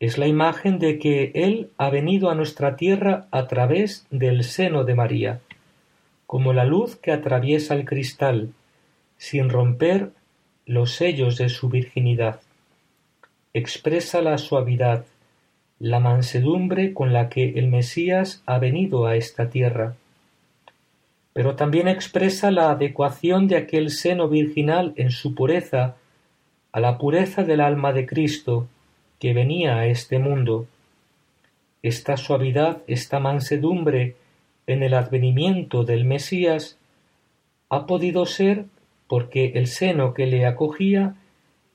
Es 0.00 0.16
la 0.16 0.26
imagen 0.26 0.78
de 0.78 0.98
que 0.98 1.30
Él 1.34 1.70
ha 1.76 1.90
venido 1.90 2.30
a 2.30 2.34
nuestra 2.34 2.74
tierra 2.74 3.26
a 3.30 3.46
través 3.46 4.06
del 4.10 4.42
seno 4.42 4.84
de 4.84 4.94
María, 4.94 5.40
como 6.26 6.54
la 6.54 6.64
luz 6.64 6.96
que 6.96 7.12
atraviesa 7.12 7.74
el 7.74 7.84
cristal, 7.84 8.54
sin 9.18 9.50
romper 9.50 10.10
los 10.64 10.94
sellos 10.94 11.36
de 11.36 11.50
su 11.50 11.68
virginidad. 11.68 12.40
Expresa 13.52 14.22
la 14.22 14.38
suavidad, 14.38 15.04
la 15.78 16.00
mansedumbre 16.00 16.94
con 16.94 17.12
la 17.12 17.28
que 17.28 17.50
el 17.50 17.68
Mesías 17.68 18.42
ha 18.46 18.58
venido 18.58 19.04
a 19.06 19.16
esta 19.16 19.50
tierra 19.50 19.96
pero 21.32 21.56
también 21.56 21.88
expresa 21.88 22.50
la 22.50 22.70
adecuación 22.70 23.48
de 23.48 23.56
aquel 23.56 23.90
seno 23.90 24.28
virginal 24.28 24.92
en 24.96 25.10
su 25.10 25.34
pureza 25.34 25.96
a 26.72 26.80
la 26.80 26.98
pureza 26.98 27.44
del 27.44 27.60
alma 27.60 27.92
de 27.92 28.06
Cristo 28.06 28.68
que 29.18 29.32
venía 29.32 29.76
a 29.76 29.86
este 29.86 30.18
mundo, 30.18 30.66
esta 31.82 32.16
suavidad, 32.16 32.78
esta 32.86 33.20
mansedumbre 33.20 34.16
en 34.66 34.82
el 34.82 34.94
advenimiento 34.94 35.84
del 35.84 36.04
Mesías, 36.04 36.78
ha 37.68 37.86
podido 37.86 38.26
ser 38.26 38.64
porque 39.06 39.52
el 39.54 39.66
seno 39.66 40.14
que 40.14 40.26
le 40.26 40.46
acogía 40.46 41.14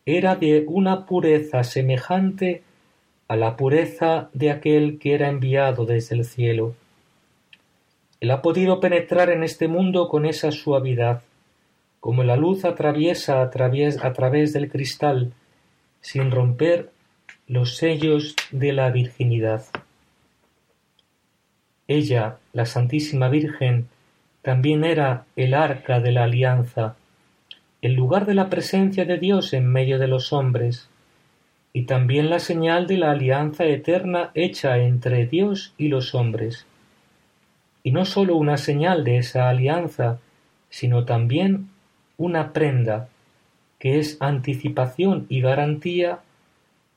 era 0.05 0.35
de 0.35 0.65
una 0.67 1.05
pureza 1.05 1.63
semejante 1.63 2.63
a 3.27 3.35
la 3.35 3.57
pureza 3.57 4.29
de 4.33 4.51
aquel 4.51 4.99
que 4.99 5.13
era 5.13 5.29
enviado 5.29 5.85
desde 5.85 6.15
el 6.15 6.25
cielo. 6.25 6.75
Él 8.20 8.32
ha 8.32 8.41
podido 8.41 8.80
penetrar 8.80 9.30
en 9.30 9.43
este 9.43 9.68
mundo 9.68 10.07
con 10.07 10.26
esa 10.26 10.51
suavidad, 10.51 11.22
como 11.99 12.24
la 12.24 12.36
luz 12.36 12.65
atraviesa 12.65 13.41
a 13.41 13.49
través, 13.49 14.03
a 14.03 14.13
través 14.13 14.53
del 14.53 14.70
cristal, 14.70 15.34
sin 16.01 16.32
romper 16.32 16.91
los 17.47 17.78
sellos 17.78 18.36
de 18.51 18.74
la 18.74 18.89
virginidad. 18.91 19.65
Ella, 21.88 22.38
la 22.53 22.65
Santísima 22.65 23.30
Virgen, 23.30 23.88
también 24.41 24.84
era 24.84 25.26
el 25.36 25.53
arca 25.53 25.99
de 25.99 26.11
la 26.11 26.26
alianza, 26.26 26.95
el 27.82 27.93
lugar 27.93 28.26
de 28.26 28.34
la 28.34 28.49
presencia 28.49 29.05
de 29.05 29.18
Dios 29.18 29.53
en 29.53 29.68
medio 29.68 29.99
de 29.99 30.07
los 30.07 30.34
hombres, 30.34 30.89
y 31.74 31.84
también 31.84 32.30
la 32.30 32.39
señal 32.39 32.88
de 32.88 32.97
la 32.97 33.11
alianza 33.11 33.65
eterna 33.65 34.32
hecha 34.34 34.78
entre 34.80 35.28
Dios 35.28 35.74
y 35.78 35.88
los 35.88 36.15
hombres. 36.15 36.66
Y 37.88 37.91
no 37.91 38.03
sólo 38.03 38.35
una 38.35 38.57
señal 38.57 39.05
de 39.05 39.17
esa 39.17 39.47
alianza, 39.47 40.19
sino 40.69 41.05
también 41.05 41.69
una 42.17 42.51
prenda, 42.51 43.07
que 43.79 43.97
es 43.97 44.17
anticipación 44.19 45.25
y 45.29 45.39
garantía 45.39 46.19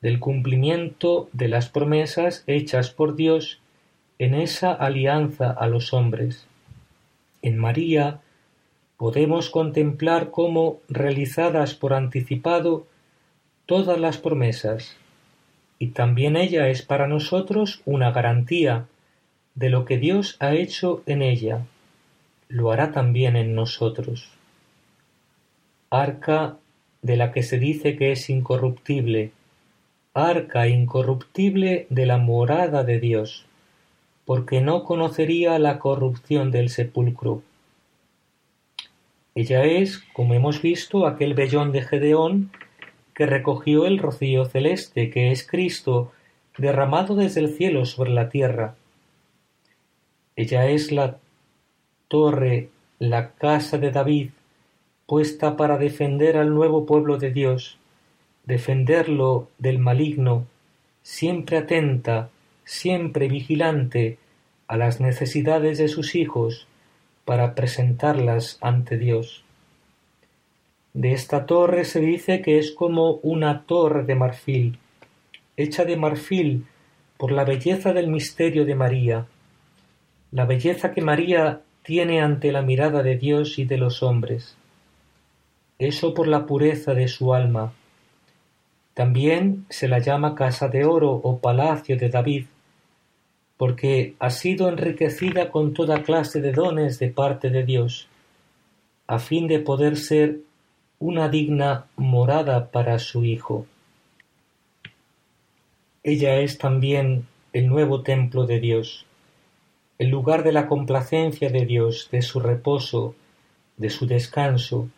del 0.01 0.19
cumplimiento 0.19 1.29
de 1.31 1.47
las 1.47 1.69
promesas 1.69 2.43
hechas 2.45 2.89
por 2.89 3.15
Dios 3.15 3.61
en 4.19 4.33
esa 4.33 4.73
alianza 4.73 5.49
a 5.49 5.65
los 5.67 5.93
hombres. 5.93 6.45
En 7.41 7.57
María 7.57 8.19
podemos 8.97 9.49
contemplar 9.49 10.29
cómo 10.29 10.81
realizadas 10.89 11.73
por 11.73 11.93
anticipado 11.93 12.85
todas 13.65 13.97
las 13.97 14.17
promesas, 14.17 14.97
y 15.79 15.91
también 15.91 16.35
ella 16.35 16.67
es 16.67 16.81
para 16.81 17.07
nosotros 17.07 17.81
una 17.85 18.11
garantía 18.11 18.87
de 19.55 19.69
lo 19.69 19.85
que 19.85 19.97
Dios 19.97 20.37
ha 20.39 20.53
hecho 20.53 21.03
en 21.05 21.21
ella, 21.21 21.65
lo 22.47 22.71
hará 22.71 22.91
también 22.91 23.35
en 23.35 23.55
nosotros. 23.55 24.29
Arca 25.89 26.57
de 27.01 27.17
la 27.17 27.31
que 27.31 27.43
se 27.43 27.57
dice 27.57 27.95
que 27.97 28.11
es 28.11 28.29
incorruptible, 28.29 29.31
arca 30.13 30.67
incorruptible 30.67 31.87
de 31.89 32.05
la 32.05 32.17
morada 32.17 32.83
de 32.83 32.99
Dios, 32.99 33.45
porque 34.25 34.61
no 34.61 34.83
conocería 34.83 35.57
la 35.59 35.79
corrupción 35.79 36.51
del 36.51 36.69
sepulcro. 36.69 37.41
Ella 39.33 39.63
es, 39.63 39.99
como 40.13 40.33
hemos 40.33 40.61
visto, 40.61 41.07
aquel 41.07 41.33
vellón 41.33 41.71
de 41.71 41.81
Gedeón 41.81 42.51
que 43.15 43.25
recogió 43.25 43.85
el 43.85 43.97
rocío 43.97 44.45
celeste, 44.45 45.09
que 45.09 45.31
es 45.31 45.47
Cristo, 45.47 46.11
derramado 46.57 47.15
desde 47.15 47.39
el 47.39 47.49
cielo 47.49 47.85
sobre 47.85 48.11
la 48.11 48.29
tierra. 48.29 48.75
Ella 50.41 50.65
es 50.65 50.91
la 50.91 51.19
torre, 52.07 52.69
la 52.97 53.33
casa 53.33 53.77
de 53.77 53.91
David, 53.91 54.31
puesta 55.05 55.55
para 55.55 55.77
defender 55.77 56.35
al 56.35 56.51
nuevo 56.51 56.87
pueblo 56.87 57.19
de 57.19 57.29
Dios, 57.31 57.77
defenderlo 58.43 59.49
del 59.59 59.77
maligno, 59.77 60.47
siempre 61.03 61.59
atenta, 61.59 62.31
siempre 62.63 63.27
vigilante 63.27 64.17
a 64.65 64.77
las 64.77 64.99
necesidades 64.99 65.77
de 65.77 65.87
sus 65.87 66.15
hijos 66.15 66.67
para 67.23 67.53
presentarlas 67.53 68.57
ante 68.61 68.97
Dios. 68.97 69.43
De 70.95 71.11
esta 71.11 71.45
torre 71.45 71.85
se 71.85 71.99
dice 71.99 72.41
que 72.41 72.57
es 72.57 72.71
como 72.71 73.17
una 73.21 73.61
torre 73.67 74.05
de 74.05 74.15
marfil, 74.15 74.79
hecha 75.55 75.85
de 75.85 75.97
marfil 75.97 76.65
por 77.17 77.31
la 77.31 77.45
belleza 77.45 77.93
del 77.93 78.07
misterio 78.07 78.65
de 78.65 78.73
María, 78.73 79.27
la 80.31 80.45
belleza 80.45 80.93
que 80.93 81.01
María 81.01 81.61
tiene 81.83 82.21
ante 82.21 82.51
la 82.51 82.61
mirada 82.61 83.03
de 83.03 83.17
Dios 83.17 83.59
y 83.59 83.65
de 83.65 83.77
los 83.77 84.01
hombres. 84.01 84.55
Eso 85.77 86.13
por 86.13 86.27
la 86.27 86.45
pureza 86.45 86.93
de 86.93 87.07
su 87.07 87.33
alma. 87.33 87.73
También 88.93 89.65
se 89.69 89.87
la 89.87 89.99
llama 89.99 90.35
casa 90.35 90.67
de 90.67 90.85
oro 90.85 91.11
o 91.11 91.39
palacio 91.39 91.97
de 91.97 92.09
David, 92.09 92.45
porque 93.57 94.15
ha 94.19 94.29
sido 94.29 94.69
enriquecida 94.69 95.49
con 95.49 95.73
toda 95.73 96.03
clase 96.03 96.39
de 96.39 96.51
dones 96.51 96.99
de 96.99 97.09
parte 97.09 97.49
de 97.49 97.63
Dios, 97.63 98.07
a 99.07 99.19
fin 99.19 99.47
de 99.47 99.59
poder 99.59 99.97
ser 99.97 100.39
una 100.99 101.29
digna 101.29 101.87
morada 101.95 102.69
para 102.69 102.99
su 102.99 103.25
Hijo. 103.25 103.65
Ella 106.03 106.37
es 106.37 106.57
también 106.57 107.27
el 107.53 107.67
nuevo 107.67 108.01
templo 108.01 108.45
de 108.45 108.59
Dios, 108.59 109.05
el 110.01 110.09
lugar 110.09 110.43
de 110.43 110.51
la 110.51 110.65
complacencia 110.65 111.51
de 111.51 111.63
Dios, 111.67 112.09
de 112.11 112.23
su 112.23 112.39
reposo, 112.39 113.13
de 113.77 113.91
su 113.91 114.07
descanso, 114.07 114.89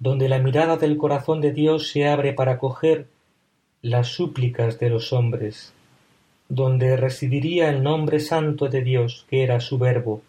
donde 0.00 0.28
la 0.28 0.40
mirada 0.40 0.76
del 0.76 0.96
corazón 0.96 1.40
de 1.40 1.52
Dios 1.52 1.86
se 1.86 2.08
abre 2.08 2.32
para 2.32 2.58
coger 2.58 3.06
las 3.80 4.08
súplicas 4.08 4.80
de 4.80 4.90
los 4.90 5.12
hombres, 5.12 5.72
donde 6.48 6.96
residiría 6.96 7.70
el 7.70 7.84
nombre 7.84 8.18
santo 8.18 8.66
de 8.66 8.82
Dios, 8.82 9.24
que 9.30 9.44
era 9.44 9.60
su 9.60 9.78
verbo, 9.78 10.20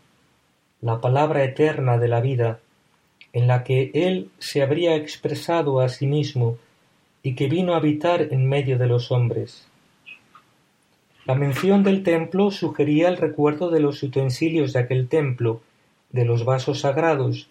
la 0.81 1.01
palabra 1.01 1.43
eterna 1.43 1.97
de 1.97 2.07
la 2.07 2.21
vida, 2.21 2.59
en 3.33 3.47
la 3.47 3.63
que 3.63 3.89
Él 3.95 4.29
se 4.37 4.61
habría 4.61 4.95
expresado 4.95 5.79
a 5.79 5.89
sí 5.89 6.05
mismo 6.05 6.59
y 7.23 7.33
que 7.33 7.47
vino 7.47 7.73
a 7.73 7.77
habitar 7.77 8.21
en 8.21 8.47
medio 8.47 8.77
de 8.77 8.85
los 8.85 9.11
hombres. 9.11 9.65
La 11.25 11.35
mención 11.35 11.83
del 11.83 12.03
templo 12.03 12.51
sugería 12.51 13.09
el 13.09 13.17
recuerdo 13.17 13.69
de 13.69 13.79
los 13.79 14.01
utensilios 14.03 14.73
de 14.73 14.79
aquel 14.79 15.07
templo, 15.09 15.61
de 16.11 16.23
los 16.23 16.45
vasos 16.45 16.81
sagrados, 16.81 17.49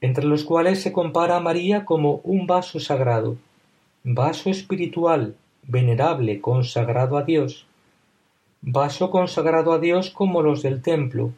entre 0.00 0.24
los 0.24 0.44
cuales 0.44 0.82
se 0.82 0.92
compara 0.92 1.36
a 1.36 1.40
María 1.40 1.84
como 1.84 2.20
un 2.24 2.46
vaso 2.46 2.80
sagrado, 2.80 3.36
vaso 4.02 4.50
espiritual, 4.50 5.36
venerable, 5.62 6.40
consagrado 6.40 7.16
a 7.16 7.22
Dios, 7.22 7.66
vaso 8.60 9.10
consagrado 9.10 9.72
a 9.72 9.78
Dios 9.78 10.10
como 10.10 10.42
los 10.42 10.62
del 10.62 10.82
templo, 10.82 11.30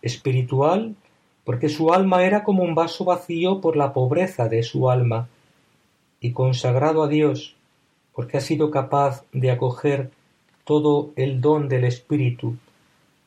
espiritual 0.00 0.96
porque 1.44 1.68
su 1.68 1.92
alma 1.92 2.24
era 2.24 2.44
como 2.44 2.62
un 2.62 2.74
vaso 2.74 3.04
vacío 3.04 3.60
por 3.60 3.76
la 3.76 3.92
pobreza 3.92 4.48
de 4.48 4.62
su 4.62 4.90
alma, 4.90 5.28
y 6.20 6.32
consagrado 6.32 7.02
a 7.02 7.08
Dios, 7.08 7.56
porque 8.14 8.36
ha 8.36 8.40
sido 8.40 8.70
capaz 8.70 9.24
de 9.32 9.50
acoger 9.50 10.10
todo 10.64 11.12
el 11.16 11.40
don 11.40 11.68
del 11.68 11.84
Espíritu, 11.84 12.56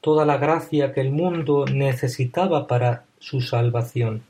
toda 0.02 0.26
la 0.26 0.38
gracia 0.38 0.94
que 0.94 1.02
el 1.02 1.12
mundo 1.12 1.66
necesitaba 1.66 2.68
para 2.68 3.06
su 3.20 3.42
salvación. 3.42 4.24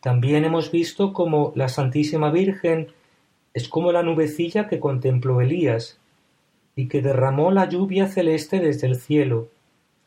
También 0.00 0.44
hemos 0.44 0.70
visto 0.70 1.12
como 1.12 1.52
la 1.54 1.68
Santísima 1.68 2.30
Virgen 2.30 2.88
es 3.54 3.68
como 3.68 3.92
la 3.92 4.02
nubecilla 4.02 4.68
que 4.68 4.80
contempló 4.80 5.40
Elías, 5.40 5.98
y 6.76 6.88
que 6.88 7.02
derramó 7.02 7.50
la 7.50 7.68
lluvia 7.68 8.08
celeste 8.08 8.58
desde 8.58 8.86
el 8.86 8.96
cielo, 8.96 9.48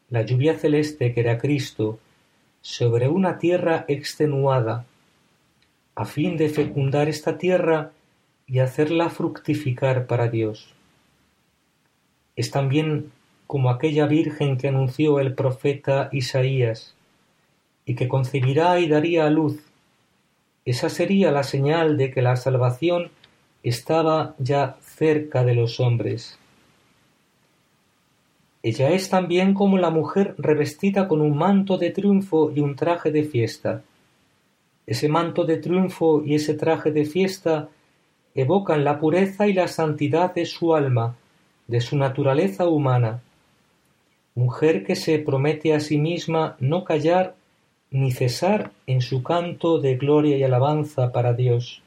la 0.10 0.24
lluvia 0.24 0.58
celeste 0.58 1.14
que 1.14 1.22
era 1.22 1.38
Cristo, 1.38 2.00
sobre 2.62 3.08
una 3.08 3.38
tierra 3.38 3.86
extenuada, 3.88 4.86
a 5.96 6.06
fin 6.06 6.38
de 6.38 6.50
fecundar 6.50 7.08
esta 7.08 7.38
tierra 7.38 7.92
y 8.46 8.60
hacerla 8.60 9.10
fructificar 9.10 10.08
para 10.08 10.28
Dios. 10.28 10.74
Es 12.38 12.52
también 12.52 13.12
como 13.48 13.70
aquella 13.70 14.06
Virgen 14.06 14.58
que 14.58 14.70
anunció 14.70 15.20
el 15.20 15.34
profeta 15.34 16.08
Isaías, 16.14 16.94
y 17.88 17.96
que 17.96 18.08
concebirá 18.08 18.80
y 18.80 18.88
daría 18.88 19.26
a 19.26 19.30
luz. 19.30 19.60
Esa 20.66 20.90
sería 20.90 21.32
la 21.32 21.44
señal 21.44 21.98
de 21.98 22.12
que 22.12 22.22
la 22.22 22.36
salvación 22.36 23.10
estaba 23.64 24.36
ya 24.38 24.78
cerca 24.82 25.46
de 25.46 25.56
los 25.56 25.80
hombres. 25.80 26.38
Ella 28.62 28.90
es 28.90 29.10
también 29.10 29.54
como 29.54 29.78
la 29.78 29.90
mujer 29.90 30.36
revestida 30.38 31.08
con 31.08 31.22
un 31.22 31.38
manto 31.38 31.78
de 31.78 31.92
triunfo 31.92 32.52
y 32.54 32.60
un 32.60 32.76
traje 32.76 33.12
de 33.12 33.24
fiesta. 33.24 33.82
Ese 34.86 35.08
manto 35.08 35.46
de 35.46 35.58
triunfo 35.58 36.22
y 36.26 36.36
ese 36.36 36.56
traje 36.56 36.92
de 36.92 37.06
fiesta 37.06 37.70
evocan 38.36 38.84
la 38.84 39.00
pureza 39.00 39.48
y 39.48 39.54
la 39.54 39.70
santidad 39.70 40.34
de 40.34 40.46
su 40.46 40.76
alma, 40.76 41.16
de 41.68 41.82
su 41.82 41.98
naturaleza 41.98 42.68
humana. 42.68 43.22
Mujer 44.36 44.86
que 44.86 44.96
se 44.96 45.20
promete 45.20 45.74
a 45.74 45.80
sí 45.80 45.98
misma 45.98 46.56
no 46.60 46.84
callar 46.84 47.36
ni 47.92 48.12
cesar 48.12 48.72
en 48.86 49.02
su 49.02 49.24
canto 49.24 49.80
de 49.80 49.96
gloria 49.96 50.38
y 50.38 50.44
alabanza 50.44 51.12
para 51.12 51.34
Dios, 51.34 51.82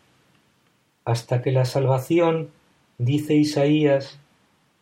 hasta 1.05 1.43
que 1.43 1.53
la 1.53 1.65
salvación, 1.65 2.51
dice 2.99 3.35
Isaías, 3.35 4.19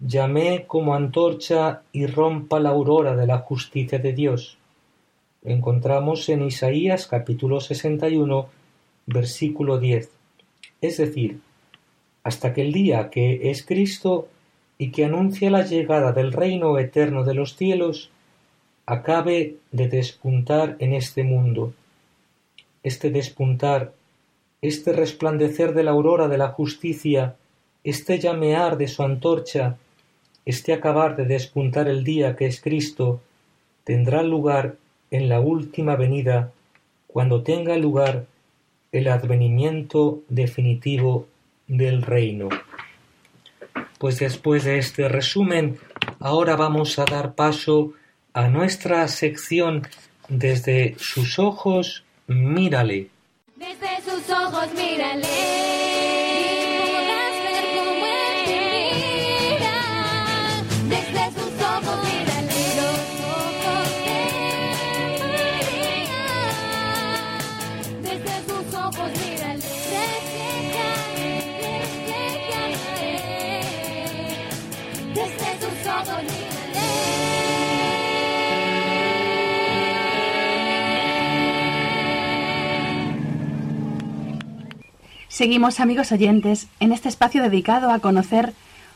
Llamé 0.00 0.64
como 0.68 0.94
antorcha 0.94 1.82
y 1.90 2.06
rompa 2.06 2.60
la 2.60 2.68
aurora 2.68 3.16
de 3.16 3.26
la 3.26 3.38
justicia 3.38 3.98
de 3.98 4.12
Dios. 4.12 4.56
encontramos 5.42 6.28
en 6.28 6.42
Isaías 6.42 7.08
capítulo 7.08 7.60
61, 7.60 8.48
versículo 9.06 9.80
10. 9.80 10.10
Es 10.80 10.98
decir, 10.98 11.40
hasta 12.22 12.54
que 12.54 12.62
el 12.62 12.72
día 12.72 13.10
que 13.10 13.50
es 13.50 13.66
Cristo 13.66 14.28
y 14.78 14.92
que 14.92 15.04
anuncia 15.04 15.50
la 15.50 15.64
llegada 15.64 16.12
del 16.12 16.32
reino 16.32 16.78
eterno 16.78 17.24
de 17.24 17.34
los 17.34 17.56
cielos, 17.56 18.10
acabe 18.86 19.56
de 19.72 19.88
despuntar 19.88 20.76
en 20.78 20.94
este 20.94 21.24
mundo. 21.24 21.74
Este 22.84 23.10
despuntar, 23.10 23.92
este 24.62 24.92
resplandecer 24.92 25.74
de 25.74 25.82
la 25.82 25.90
aurora 25.90 26.28
de 26.28 26.38
la 26.38 26.48
justicia, 26.48 27.34
este 27.82 28.18
llamear 28.20 28.78
de 28.78 28.86
su 28.88 29.02
antorcha, 29.02 29.76
este 30.46 30.72
acabar 30.72 31.16
de 31.16 31.26
despuntar 31.26 31.88
el 31.88 32.04
día 32.04 32.36
que 32.36 32.46
es 32.46 32.60
Cristo, 32.60 33.20
tendrá 33.84 34.22
lugar 34.22 34.76
en 35.10 35.28
la 35.28 35.40
última 35.40 35.96
venida, 35.96 36.52
cuando 37.06 37.42
tenga 37.42 37.76
lugar 37.76 38.26
el 38.92 39.08
advenimiento 39.08 40.22
definitivo 40.28 41.26
del 41.66 42.02
reino. 42.02 42.48
Pues 43.98 44.18
después 44.18 44.64
de 44.64 44.78
este 44.78 45.08
resumen, 45.08 45.78
ahora 46.20 46.56
vamos 46.56 46.98
a 46.98 47.04
dar 47.04 47.34
paso 47.34 47.92
a 48.32 48.48
nuestra 48.48 49.06
sección 49.08 49.86
desde 50.28 50.94
sus 50.98 51.38
ojos, 51.38 52.04
mírale. 52.26 53.10
Desde 53.56 54.02
sus 54.04 54.30
ojos, 54.30 54.68
mírale. 54.74 55.87
Seguimos, 85.38 85.78
amigos 85.78 86.10
oyentes, 86.10 86.66
en 86.80 86.90
este 86.90 87.08
espacio 87.08 87.40
dedicado 87.40 87.92
a 87.92 88.00
conocer 88.00 88.54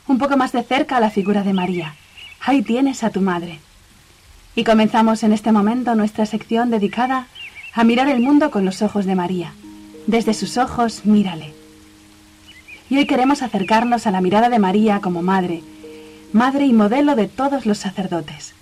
un 0.09 0.17
poco 0.17 0.35
más 0.35 0.51
de 0.51 0.61
cerca 0.61 0.97
a 0.97 0.99
la 0.99 1.09
figura 1.09 1.41
de 1.41 1.53
María. 1.53 1.95
Ahí 2.41 2.61
tienes 2.61 3.05
a 3.05 3.11
tu 3.11 3.21
madre. 3.21 3.59
Y 4.53 4.65
comenzamos 4.65 5.23
en 5.23 5.31
este 5.31 5.53
momento 5.53 5.95
nuestra 5.95 6.25
sección 6.25 6.69
dedicada 6.69 7.27
a 7.73 7.85
mirar 7.85 8.09
el 8.09 8.19
mundo 8.19 8.51
con 8.51 8.65
los 8.65 8.81
ojos 8.81 9.05
de 9.05 9.15
María. 9.15 9.53
Desde 10.05 10.33
sus 10.33 10.57
ojos, 10.57 11.05
mírale. 11.05 11.53
Y 12.89 12.97
hoy 12.97 13.05
queremos 13.05 13.41
acercarnos 13.41 14.05
a 14.05 14.11
la 14.11 14.19
mirada 14.19 14.49
de 14.49 14.59
María 14.59 14.99
como 14.99 15.21
madre, 15.21 15.63
madre 16.33 16.65
y 16.65 16.73
modelo 16.73 17.15
de 17.15 17.29
todos 17.29 17.65
los 17.65 17.77
sacerdotes. 17.77 18.53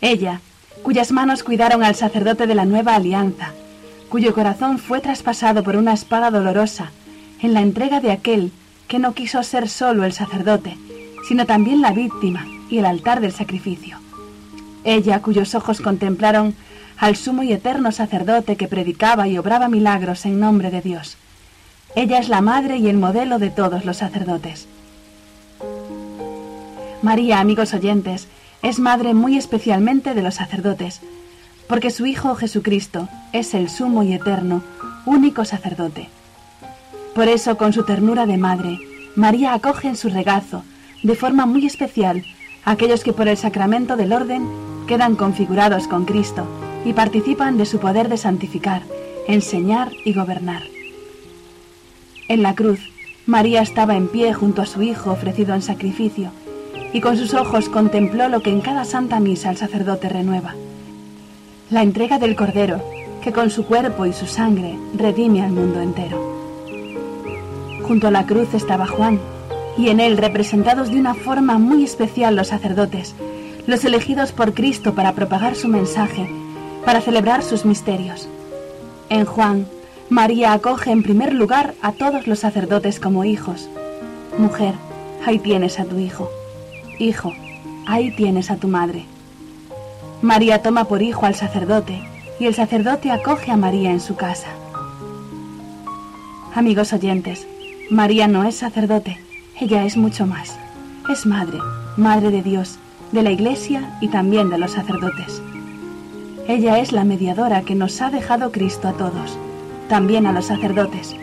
Ella, 0.00 0.40
cuyas 0.84 1.10
manos 1.10 1.42
cuidaron 1.42 1.82
al 1.82 1.96
sacerdote 1.96 2.46
de 2.46 2.54
la 2.54 2.66
nueva 2.66 2.94
alianza, 2.94 3.52
cuyo 4.08 4.32
corazón 4.32 4.78
fue 4.78 5.00
traspasado 5.00 5.64
por 5.64 5.74
una 5.74 5.92
espada 5.92 6.30
dolorosa 6.30 6.92
en 7.42 7.54
la 7.54 7.60
entrega 7.60 8.00
de 8.00 8.12
aquel 8.12 8.52
que 8.88 8.98
no 8.98 9.14
quiso 9.14 9.42
ser 9.42 9.68
solo 9.68 10.04
el 10.04 10.12
sacerdote, 10.12 10.76
sino 11.28 11.46
también 11.46 11.80
la 11.80 11.92
víctima 11.92 12.46
y 12.68 12.78
el 12.78 12.86
altar 12.86 13.20
del 13.20 13.32
sacrificio. 13.32 13.98
Ella, 14.84 15.20
cuyos 15.20 15.54
ojos 15.54 15.80
contemplaron 15.80 16.54
al 16.98 17.16
sumo 17.16 17.42
y 17.42 17.52
eterno 17.52 17.92
sacerdote 17.92 18.56
que 18.56 18.68
predicaba 18.68 19.28
y 19.28 19.38
obraba 19.38 19.68
milagros 19.68 20.26
en 20.26 20.40
nombre 20.40 20.70
de 20.70 20.80
Dios. 20.80 21.16
Ella 21.94 22.18
es 22.18 22.28
la 22.28 22.40
madre 22.40 22.76
y 22.76 22.88
el 22.88 22.96
modelo 22.96 23.38
de 23.38 23.50
todos 23.50 23.84
los 23.84 23.96
sacerdotes. 23.98 24.68
María, 27.02 27.40
amigos 27.40 27.72
oyentes, 27.74 28.28
es 28.62 28.78
madre 28.78 29.14
muy 29.14 29.38
especialmente 29.38 30.14
de 30.14 30.22
los 30.22 30.34
sacerdotes, 30.34 31.00
porque 31.66 31.90
su 31.90 32.04
Hijo 32.04 32.34
Jesucristo 32.34 33.08
es 33.32 33.54
el 33.54 33.70
sumo 33.70 34.02
y 34.02 34.12
eterno, 34.12 34.62
único 35.06 35.44
sacerdote. 35.44 36.08
Por 37.20 37.28
eso, 37.28 37.58
con 37.58 37.74
su 37.74 37.82
ternura 37.82 38.24
de 38.24 38.38
madre, 38.38 38.78
María 39.14 39.52
acoge 39.52 39.88
en 39.88 39.96
su 39.96 40.08
regazo, 40.08 40.64
de 41.02 41.14
forma 41.14 41.44
muy 41.44 41.66
especial, 41.66 42.24
a 42.64 42.70
aquellos 42.70 43.04
que 43.04 43.12
por 43.12 43.28
el 43.28 43.36
sacramento 43.36 43.98
del 43.98 44.14
orden 44.14 44.48
quedan 44.86 45.16
configurados 45.16 45.86
con 45.86 46.06
Cristo 46.06 46.46
y 46.82 46.94
participan 46.94 47.58
de 47.58 47.66
su 47.66 47.78
poder 47.78 48.08
de 48.08 48.16
santificar, 48.16 48.80
enseñar 49.28 49.92
y 50.06 50.14
gobernar. 50.14 50.62
En 52.28 52.42
la 52.42 52.54
cruz, 52.54 52.80
María 53.26 53.60
estaba 53.60 53.96
en 53.96 54.08
pie 54.08 54.32
junto 54.32 54.62
a 54.62 54.66
su 54.66 54.80
Hijo 54.80 55.10
ofrecido 55.10 55.54
en 55.54 55.60
sacrificio, 55.60 56.30
y 56.94 57.02
con 57.02 57.18
sus 57.18 57.34
ojos 57.34 57.68
contempló 57.68 58.30
lo 58.30 58.40
que 58.40 58.48
en 58.48 58.62
cada 58.62 58.86
santa 58.86 59.20
misa 59.20 59.50
el 59.50 59.58
sacerdote 59.58 60.08
renueva 60.08 60.54
la 61.68 61.82
entrega 61.82 62.18
del 62.18 62.34
Cordero, 62.34 62.82
que 63.22 63.30
con 63.30 63.50
su 63.50 63.66
cuerpo 63.66 64.06
y 64.06 64.14
su 64.14 64.26
sangre 64.26 64.78
redime 64.96 65.42
al 65.42 65.52
mundo 65.52 65.82
entero. 65.82 66.39
Junto 67.90 68.06
a 68.06 68.12
la 68.12 68.24
cruz 68.24 68.54
estaba 68.54 68.86
Juan, 68.86 69.18
y 69.76 69.88
en 69.88 69.98
él 69.98 70.16
representados 70.16 70.92
de 70.92 71.00
una 71.00 71.12
forma 71.12 71.58
muy 71.58 71.82
especial 71.82 72.36
los 72.36 72.46
sacerdotes, 72.46 73.16
los 73.66 73.84
elegidos 73.84 74.30
por 74.30 74.54
Cristo 74.54 74.94
para 74.94 75.12
propagar 75.14 75.56
su 75.56 75.66
mensaje, 75.66 76.30
para 76.84 77.00
celebrar 77.00 77.42
sus 77.42 77.64
misterios. 77.64 78.28
En 79.08 79.24
Juan, 79.24 79.66
María 80.08 80.52
acoge 80.52 80.92
en 80.92 81.02
primer 81.02 81.32
lugar 81.32 81.74
a 81.82 81.90
todos 81.90 82.28
los 82.28 82.38
sacerdotes 82.38 83.00
como 83.00 83.24
hijos. 83.24 83.68
Mujer, 84.38 84.74
ahí 85.26 85.40
tienes 85.40 85.80
a 85.80 85.84
tu 85.84 85.98
hijo. 85.98 86.30
Hijo, 87.00 87.32
ahí 87.88 88.12
tienes 88.12 88.52
a 88.52 88.56
tu 88.56 88.68
madre. 88.68 89.04
María 90.22 90.62
toma 90.62 90.84
por 90.84 91.02
hijo 91.02 91.26
al 91.26 91.34
sacerdote 91.34 92.00
y 92.38 92.46
el 92.46 92.54
sacerdote 92.54 93.10
acoge 93.10 93.50
a 93.50 93.56
María 93.56 93.90
en 93.90 94.00
su 94.00 94.14
casa. 94.14 94.46
Amigos 96.54 96.92
oyentes, 96.92 97.48
María 97.90 98.28
no 98.28 98.44
es 98.44 98.54
sacerdote, 98.54 99.18
ella 99.60 99.84
es 99.84 99.96
mucho 99.96 100.24
más. 100.24 100.56
Es 101.10 101.26
madre, 101.26 101.58
madre 101.96 102.30
de 102.30 102.40
Dios, 102.40 102.78
de 103.10 103.24
la 103.24 103.32
Iglesia 103.32 103.98
y 104.00 104.06
también 104.06 104.48
de 104.48 104.58
los 104.58 104.70
sacerdotes. 104.70 105.42
Ella 106.46 106.78
es 106.78 106.92
la 106.92 107.02
mediadora 107.02 107.62
que 107.62 107.74
nos 107.74 108.00
ha 108.00 108.10
dejado 108.10 108.52
Cristo 108.52 108.86
a 108.86 108.92
todos, 108.92 109.36
también 109.88 110.28
a 110.28 110.32
los 110.32 110.46
sacerdotes, 110.46 111.16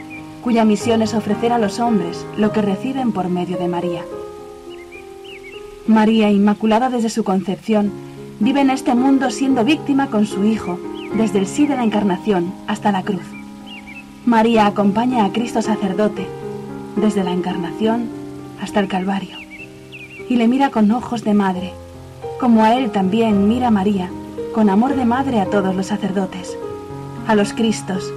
cuya 0.43 0.65
misión 0.65 1.01
es 1.01 1.13
ofrecer 1.13 1.53
a 1.53 1.57
los 1.57 1.79
hombres 1.79 2.25
lo 2.35 2.51
que 2.51 2.61
reciben 2.61 3.13
por 3.13 3.29
medio 3.29 3.57
de 3.57 3.69
María. 3.69 4.03
María, 5.87 6.31
inmaculada 6.31 6.89
desde 6.89 7.09
su 7.09 7.23
concepción, 7.23 7.93
vive 8.41 8.59
en 8.59 8.71
este 8.71 8.93
mundo 8.93 9.31
siendo 9.31 9.63
víctima 9.63 10.07
con 10.07 10.25
su 10.25 10.43
Hijo, 10.43 10.77
desde 11.15 11.39
el 11.39 11.47
sí 11.47 11.65
de 11.65 11.77
la 11.77 11.85
encarnación 11.85 12.53
hasta 12.67 12.91
la 12.91 13.03
cruz. 13.03 13.23
María 14.25 14.65
acompaña 14.65 15.23
a 15.23 15.31
Cristo 15.31 15.61
sacerdote, 15.61 16.27
desde 16.97 17.23
la 17.23 17.31
encarnación 17.31 18.09
hasta 18.61 18.79
el 18.79 18.87
Calvario, 18.87 19.37
y 20.29 20.35
le 20.35 20.47
mira 20.47 20.71
con 20.71 20.91
ojos 20.91 21.23
de 21.23 21.33
madre, 21.33 21.73
como 22.39 22.63
a 22.63 22.75
él 22.75 22.91
también 22.91 23.47
mira 23.47 23.71
María, 23.71 24.09
con 24.53 24.69
amor 24.69 24.95
de 24.95 25.05
madre 25.05 25.39
a 25.39 25.45
todos 25.45 25.75
los 25.75 25.85
sacerdotes, 25.85 26.57
a 27.27 27.35
los 27.35 27.53
Cristos, 27.53 28.11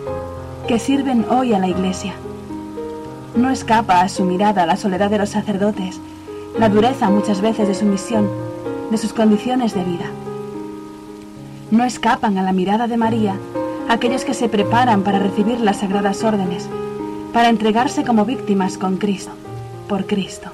que 0.67 0.79
sirven 0.79 1.27
hoy 1.29 1.53
a 1.53 1.59
la 1.59 1.69
Iglesia. 1.69 2.15
No 3.37 3.51
escapa 3.51 4.01
a 4.01 4.09
su 4.09 4.25
mirada 4.25 4.67
la 4.67 4.77
soledad 4.77 5.11
de 5.11 5.19
los 5.19 5.29
sacerdotes, 5.29 6.01
la 6.59 6.69
dureza 6.69 7.11
muchas 7.11 7.41
veces 7.41 7.69
de 7.69 7.75
su 7.75 7.85
misión, 7.85 8.29
de 8.91 8.97
sus 8.99 9.13
condiciones 9.13 9.75
de 9.75 9.85
vida. 9.85 10.07
No 11.71 11.85
escapan 11.85 12.39
a 12.39 12.43
la 12.43 12.53
mirada 12.53 12.89
de 12.89 12.97
María 12.97 13.37
aquellos 13.89 14.25
que 14.25 14.35
se 14.35 14.49
preparan 14.49 15.03
para 15.03 15.19
recibir 15.19 15.61
las 15.61 15.79
sagradas 15.79 16.25
órdenes, 16.25 16.69
para 17.33 17.49
entregarse 17.49 18.05
como 18.05 18.25
víctimas 18.25 18.79
con 18.79 18.97
Cristo, 18.97 19.33
por 19.89 20.07
Cristo. 20.07 20.51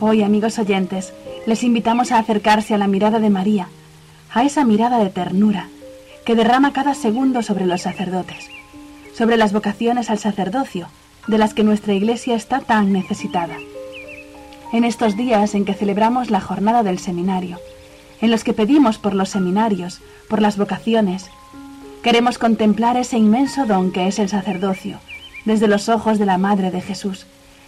Hoy, 0.00 0.22
amigos 0.22 0.58
oyentes, 0.58 1.12
les 1.46 1.62
invitamos 1.62 2.12
a 2.12 2.18
acercarse 2.18 2.74
a 2.74 2.78
la 2.78 2.86
mirada 2.86 3.20
de 3.20 3.30
María, 3.30 3.68
a 4.32 4.44
esa 4.44 4.64
mirada 4.64 4.98
de 4.98 5.10
ternura 5.10 5.68
que 6.24 6.34
derrama 6.34 6.72
cada 6.72 6.94
segundo 6.94 7.42
sobre 7.42 7.66
los 7.66 7.82
sacerdotes, 7.82 8.48
sobre 9.14 9.36
las 9.36 9.52
vocaciones 9.52 10.10
al 10.10 10.18
sacerdocio, 10.18 10.88
de 11.26 11.38
las 11.38 11.54
que 11.54 11.64
nuestra 11.64 11.94
Iglesia 11.94 12.34
está 12.34 12.60
tan 12.60 12.92
necesitada 12.92 13.56
en 14.72 14.84
estos 14.84 15.16
días 15.16 15.54
en 15.54 15.64
que 15.64 15.74
celebramos 15.74 16.30
la 16.30 16.40
jornada 16.40 16.82
del 16.82 16.98
seminario, 16.98 17.58
en 18.20 18.30
los 18.30 18.44
que 18.44 18.52
pedimos 18.52 18.98
por 18.98 19.14
los 19.14 19.28
seminarios, 19.28 20.00
por 20.28 20.40
las 20.40 20.56
vocaciones. 20.56 21.30
Queremos 22.02 22.38
contemplar 22.38 22.96
ese 22.96 23.18
inmenso 23.18 23.66
don 23.66 23.92
que 23.92 24.06
es 24.06 24.18
el 24.18 24.30
sacerdocio, 24.30 25.00
desde 25.44 25.68
los 25.68 25.90
ojos 25.90 26.18
de 26.18 26.24
la 26.24 26.38
Madre 26.38 26.70
de 26.70 26.80
Jesús, 26.80 27.26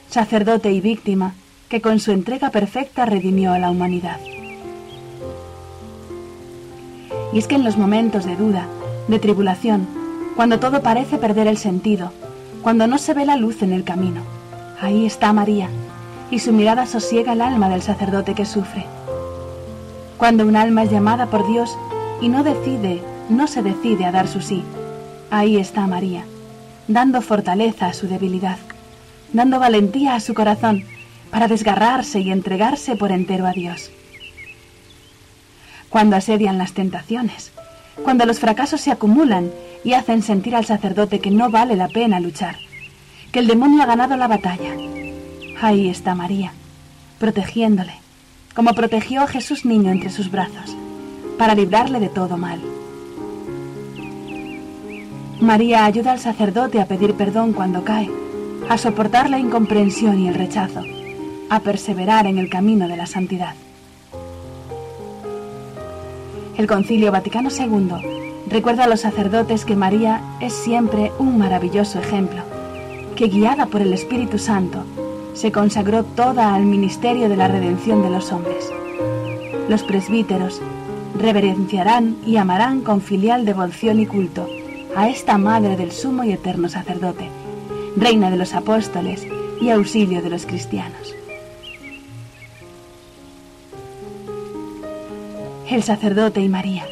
sacerdote 0.08 0.72
y 0.72 0.80
víctima, 0.80 1.34
que 1.68 1.82
con 1.82 2.00
su 2.00 2.12
entrega 2.12 2.48
perfecta 2.48 3.04
redimió 3.04 3.52
a 3.52 3.58
la 3.58 3.70
humanidad. 3.70 4.16
Y 7.34 7.38
es 7.38 7.46
que 7.46 7.56
en 7.56 7.64
los 7.64 7.76
momentos 7.76 8.24
de 8.24 8.34
duda, 8.36 8.66
de 9.06 9.18
tribulación, 9.18 9.86
cuando 10.34 10.58
todo 10.58 10.80
parece 10.80 11.18
perder 11.18 11.46
el 11.46 11.58
sentido, 11.58 12.10
cuando 12.62 12.86
no 12.86 12.96
se 12.96 13.12
ve 13.12 13.26
la 13.26 13.36
luz 13.36 13.62
en 13.62 13.74
el 13.74 13.84
camino, 13.84 14.22
ahí 14.80 15.04
está 15.04 15.34
María, 15.34 15.68
y 16.30 16.38
su 16.38 16.54
mirada 16.54 16.86
sosiega 16.86 17.34
el 17.34 17.42
alma 17.42 17.68
del 17.68 17.82
sacerdote 17.82 18.34
que 18.34 18.46
sufre. 18.46 18.86
Cuando 20.16 20.46
un 20.46 20.56
alma 20.56 20.84
es 20.84 20.90
llamada 20.90 21.26
por 21.26 21.46
Dios 21.46 21.76
y 22.22 22.30
no 22.30 22.42
decide, 22.44 23.02
no 23.28 23.46
se 23.46 23.62
decide 23.62 24.04
a 24.04 24.12
dar 24.12 24.28
su 24.28 24.40
sí, 24.40 24.62
ahí 25.30 25.56
está 25.56 25.86
María, 25.86 26.24
dando 26.88 27.22
fortaleza 27.22 27.86
a 27.86 27.94
su 27.94 28.08
debilidad, 28.08 28.58
dando 29.32 29.58
valentía 29.58 30.14
a 30.14 30.20
su 30.20 30.34
corazón 30.34 30.84
para 31.30 31.48
desgarrarse 31.48 32.20
y 32.20 32.30
entregarse 32.30 32.96
por 32.96 33.12
entero 33.12 33.46
a 33.46 33.52
Dios. 33.52 33.90
Cuando 35.88 36.16
asedian 36.16 36.58
las 36.58 36.72
tentaciones, 36.72 37.52
cuando 38.02 38.24
los 38.26 38.38
fracasos 38.38 38.80
se 38.80 38.90
acumulan 38.90 39.50
y 39.84 39.94
hacen 39.94 40.22
sentir 40.22 40.54
al 40.54 40.64
sacerdote 40.64 41.20
que 41.20 41.30
no 41.30 41.50
vale 41.50 41.76
la 41.76 41.88
pena 41.88 42.20
luchar, 42.20 42.56
que 43.30 43.38
el 43.38 43.46
demonio 43.46 43.82
ha 43.82 43.86
ganado 43.86 44.16
la 44.16 44.28
batalla. 44.28 44.74
Ahí 45.60 45.88
está 45.88 46.14
María, 46.14 46.52
protegiéndole, 47.18 47.94
como 48.54 48.74
protegió 48.74 49.22
a 49.22 49.26
Jesús 49.26 49.64
niño 49.64 49.90
entre 49.90 50.10
sus 50.10 50.30
brazos, 50.30 50.76
para 51.38 51.54
librarle 51.54 52.00
de 52.00 52.08
todo 52.08 52.36
mal. 52.36 52.60
María 55.42 55.86
ayuda 55.86 56.12
al 56.12 56.20
sacerdote 56.20 56.80
a 56.80 56.86
pedir 56.86 57.14
perdón 57.14 57.52
cuando 57.52 57.82
cae, 57.82 58.08
a 58.68 58.78
soportar 58.78 59.28
la 59.28 59.40
incomprensión 59.40 60.20
y 60.20 60.28
el 60.28 60.34
rechazo, 60.34 60.82
a 61.50 61.58
perseverar 61.58 62.28
en 62.28 62.38
el 62.38 62.48
camino 62.48 62.86
de 62.86 62.96
la 62.96 63.06
santidad. 63.06 63.54
El 66.56 66.68
Concilio 66.68 67.10
Vaticano 67.10 67.48
II 67.50 68.44
recuerda 68.46 68.84
a 68.84 68.86
los 68.86 69.00
sacerdotes 69.00 69.64
que 69.64 69.74
María 69.74 70.20
es 70.40 70.52
siempre 70.52 71.10
un 71.18 71.38
maravilloso 71.38 71.98
ejemplo, 71.98 72.42
que 73.16 73.26
guiada 73.26 73.66
por 73.66 73.82
el 73.82 73.92
Espíritu 73.92 74.38
Santo, 74.38 74.84
se 75.34 75.50
consagró 75.50 76.04
toda 76.04 76.54
al 76.54 76.62
ministerio 76.66 77.28
de 77.28 77.36
la 77.36 77.48
redención 77.48 78.00
de 78.02 78.10
los 78.10 78.30
hombres. 78.30 78.70
Los 79.68 79.82
presbíteros 79.82 80.62
reverenciarán 81.18 82.16
y 82.24 82.36
amarán 82.36 82.82
con 82.82 83.00
filial 83.00 83.44
devoción 83.44 83.98
y 83.98 84.06
culto 84.06 84.46
a 84.94 85.08
esta 85.08 85.38
Madre 85.38 85.76
del 85.76 85.90
Sumo 85.90 86.24
y 86.24 86.32
Eterno 86.32 86.68
Sacerdote, 86.68 87.28
Reina 87.96 88.30
de 88.30 88.36
los 88.36 88.54
Apóstoles 88.54 89.26
y 89.60 89.70
auxilio 89.70 90.22
de 90.22 90.28
los 90.30 90.44
cristianos. 90.44 91.14
El 95.70 95.82
sacerdote 95.82 96.40
y 96.40 96.48
María. 96.48 96.84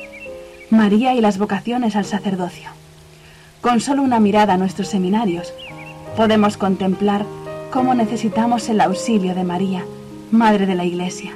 María 0.71 1.15
y 1.15 1.21
las 1.21 1.37
vocaciones 1.37 1.97
al 1.97 2.07
sacerdocio. 2.07 2.71
Con 3.61 3.81
solo 3.81 4.03
una 4.03 4.21
mirada 4.21 4.55
a 4.55 4.57
nuestros 4.57 4.89
seminarios, 4.89 5.53
podemos 6.17 6.57
contemplar 6.57 7.27
cómo 7.71 7.95
necesitamos 7.95 8.69
el 8.71 8.81
auxilio 8.81 9.35
de 9.35 9.45
María, 9.45 9.85
Madre 10.31 10.65
de 10.65 10.75
la 10.75 10.87
Iglesia, 10.87 11.33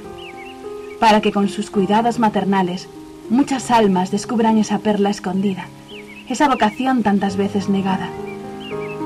para 0.99 1.21
que 1.21 1.31
con 1.31 1.49
sus 1.49 1.69
cuidados 1.69 2.17
maternales 2.17 2.87
muchas 3.29 3.69
almas 3.69 4.09
descubran 4.09 4.57
esa 4.57 4.79
perla 4.79 5.11
escondida 5.11 5.67
esa 6.29 6.47
vocación 6.47 7.03
tantas 7.03 7.37
veces 7.37 7.69
negada, 7.69 8.09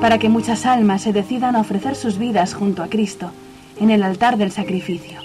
para 0.02 0.18
que 0.18 0.30
muchas 0.30 0.66
almas 0.66 1.02
se 1.02 1.14
decidan 1.14 1.56
a 1.56 1.62
ofrecer 1.62 1.96
sus 1.96 2.18
vidas 2.18 2.54
junto 2.54 2.84
a 2.84 2.88
Cristo 2.88 3.32
en 3.80 3.92
el 3.92 4.04
altar 4.04 4.38
del 4.38 4.52
sacrificio, 4.52 5.20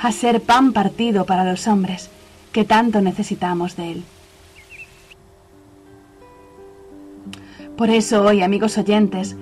a 0.00 0.12
ser 0.12 0.42
pan 0.42 0.72
partido 0.72 1.24
para 1.24 1.44
los 1.44 1.66
hombres 1.66 2.10
que 2.52 2.64
tanto 2.64 3.00
necesitamos 3.00 3.76
de 3.76 3.92
Él. 3.92 4.04
Por 7.76 7.88
eso 7.88 8.22
hoy, 8.22 8.42
amigos 8.42 8.76
oyentes, 8.76 9.36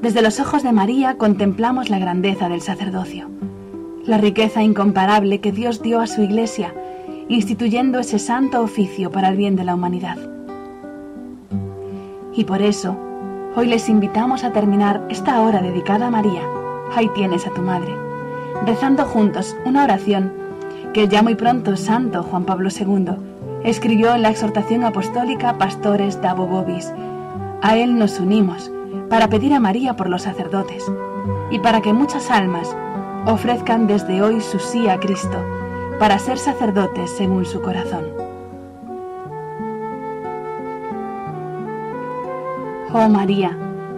desde 0.00 0.22
los 0.22 0.40
ojos 0.40 0.62
de 0.62 0.72
María 0.72 1.16
contemplamos 1.16 1.90
la 1.90 1.98
grandeza 1.98 2.48
del 2.48 2.62
sacerdocio, 2.62 3.30
la 4.06 4.18
riqueza 4.18 4.62
incomparable 4.62 5.40
que 5.40 5.52
Dios 5.52 5.82
dio 5.82 6.00
a 6.00 6.06
su 6.06 6.22
Iglesia, 6.22 6.74
instituyendo 7.28 7.98
ese 7.98 8.18
santo 8.18 8.62
oficio 8.62 9.10
para 9.10 9.28
el 9.28 9.36
bien 9.36 9.56
de 9.56 9.64
la 9.64 9.74
humanidad. 9.74 10.33
Y 12.36 12.44
por 12.44 12.62
eso, 12.62 12.96
hoy 13.54 13.66
les 13.66 13.88
invitamos 13.88 14.42
a 14.42 14.52
terminar 14.52 15.06
esta 15.08 15.40
hora 15.40 15.62
dedicada 15.62 16.08
a 16.08 16.10
María, 16.10 16.42
ahí 16.94 17.08
tienes 17.14 17.46
a 17.46 17.50
tu 17.50 17.62
madre, 17.62 17.94
rezando 18.66 19.04
juntos 19.04 19.56
una 19.64 19.84
oración 19.84 20.32
que 20.92 21.06
ya 21.06 21.22
muy 21.22 21.36
pronto 21.36 21.76
Santo 21.76 22.22
Juan 22.24 22.44
Pablo 22.44 22.70
II 22.70 23.16
escribió 23.62 24.14
en 24.14 24.22
la 24.22 24.30
exhortación 24.30 24.84
apostólica 24.84 25.58
Pastores 25.58 26.20
da 26.20 26.34
Bobis. 26.34 26.92
A 27.62 27.76
él 27.76 27.98
nos 27.98 28.18
unimos 28.20 28.70
para 29.08 29.28
pedir 29.28 29.54
a 29.54 29.60
María 29.60 29.96
por 29.96 30.08
los 30.08 30.22
sacerdotes 30.22 30.84
y 31.50 31.58
para 31.60 31.80
que 31.80 31.92
muchas 31.92 32.30
almas 32.30 32.76
ofrezcan 33.26 33.86
desde 33.86 34.22
hoy 34.22 34.40
su 34.40 34.58
sí 34.58 34.88
a 34.88 34.98
Cristo 34.98 35.38
para 35.98 36.18
ser 36.18 36.38
sacerdotes 36.38 37.10
según 37.10 37.44
su 37.44 37.60
corazón. 37.60 38.23
Oh 42.96 43.08
María, 43.08 43.50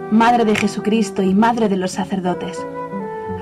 Madre 0.09 0.43
de 0.43 0.55
Jesucristo 0.55 1.21
y 1.21 1.35
Madre 1.35 1.69
de 1.69 1.77
los 1.77 1.91
sacerdotes, 1.91 2.65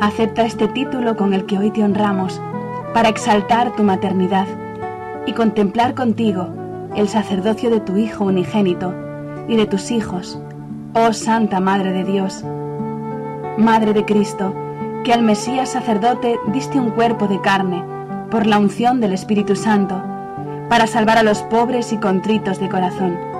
acepta 0.01 0.43
este 0.43 0.67
título 0.67 1.15
con 1.15 1.33
el 1.33 1.45
que 1.45 1.57
hoy 1.57 1.71
te 1.71 1.81
honramos 1.81 2.41
para 2.93 3.07
exaltar 3.07 3.73
tu 3.73 3.83
maternidad 3.83 4.47
y 5.25 5.31
contemplar 5.31 5.95
contigo 5.95 6.49
el 6.97 7.07
sacerdocio 7.07 7.69
de 7.69 7.79
tu 7.79 7.95
Hijo 7.95 8.25
unigénito 8.25 8.93
y 9.47 9.55
de 9.55 9.65
tus 9.65 9.91
hijos, 9.91 10.37
oh 10.93 11.13
Santa 11.13 11.61
Madre 11.61 11.93
de 11.93 12.03
Dios, 12.03 12.43
Madre 13.57 13.93
de 13.93 14.03
Cristo, 14.03 14.53
que 15.05 15.13
al 15.13 15.21
Mesías 15.21 15.69
sacerdote 15.69 16.37
diste 16.51 16.81
un 16.81 16.89
cuerpo 16.89 17.29
de 17.29 17.39
carne 17.39 17.81
por 18.29 18.45
la 18.45 18.59
unción 18.59 18.99
del 18.99 19.13
Espíritu 19.13 19.55
Santo, 19.55 20.03
para 20.67 20.85
salvar 20.85 21.17
a 21.17 21.23
los 21.23 21.43
pobres 21.43 21.93
y 21.93 21.97
contritos 21.97 22.59
de 22.59 22.67
corazón 22.67 23.34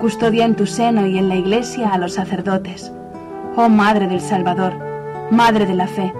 Custodia 0.00 0.44
en 0.44 0.56
tu 0.56 0.66
seno 0.66 1.06
y 1.06 1.18
en 1.18 1.28
la 1.28 1.36
iglesia 1.36 1.90
a 1.90 1.98
los 1.98 2.14
sacerdotes. 2.14 2.92
Oh 3.56 3.68
Madre 3.68 4.08
del 4.08 4.20
Salvador, 4.20 4.74
Madre 5.30 5.66
de 5.66 5.74
la 5.74 5.86
fe, 5.86 6.12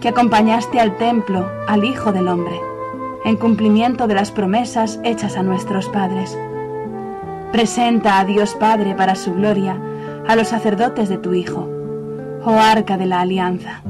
que 0.00 0.08
acompañaste 0.08 0.80
al 0.80 0.96
templo, 0.96 1.48
al 1.68 1.84
Hijo 1.84 2.12
del 2.12 2.28
Hombre, 2.28 2.58
en 3.24 3.36
cumplimiento 3.36 4.06
de 4.06 4.14
las 4.14 4.30
promesas 4.30 4.98
hechas 5.04 5.36
a 5.36 5.42
nuestros 5.42 5.88
padres. 5.88 6.38
Presenta 7.52 8.18
a 8.18 8.24
Dios 8.24 8.54
Padre 8.54 8.94
para 8.94 9.14
su 9.14 9.34
gloria 9.34 9.76
a 10.26 10.36
los 10.36 10.48
sacerdotes 10.48 11.08
de 11.08 11.18
tu 11.18 11.34
Hijo, 11.34 11.68
oh 12.44 12.58
Arca 12.58 12.96
de 12.96 13.06
la 13.06 13.20
Alianza. 13.20 13.82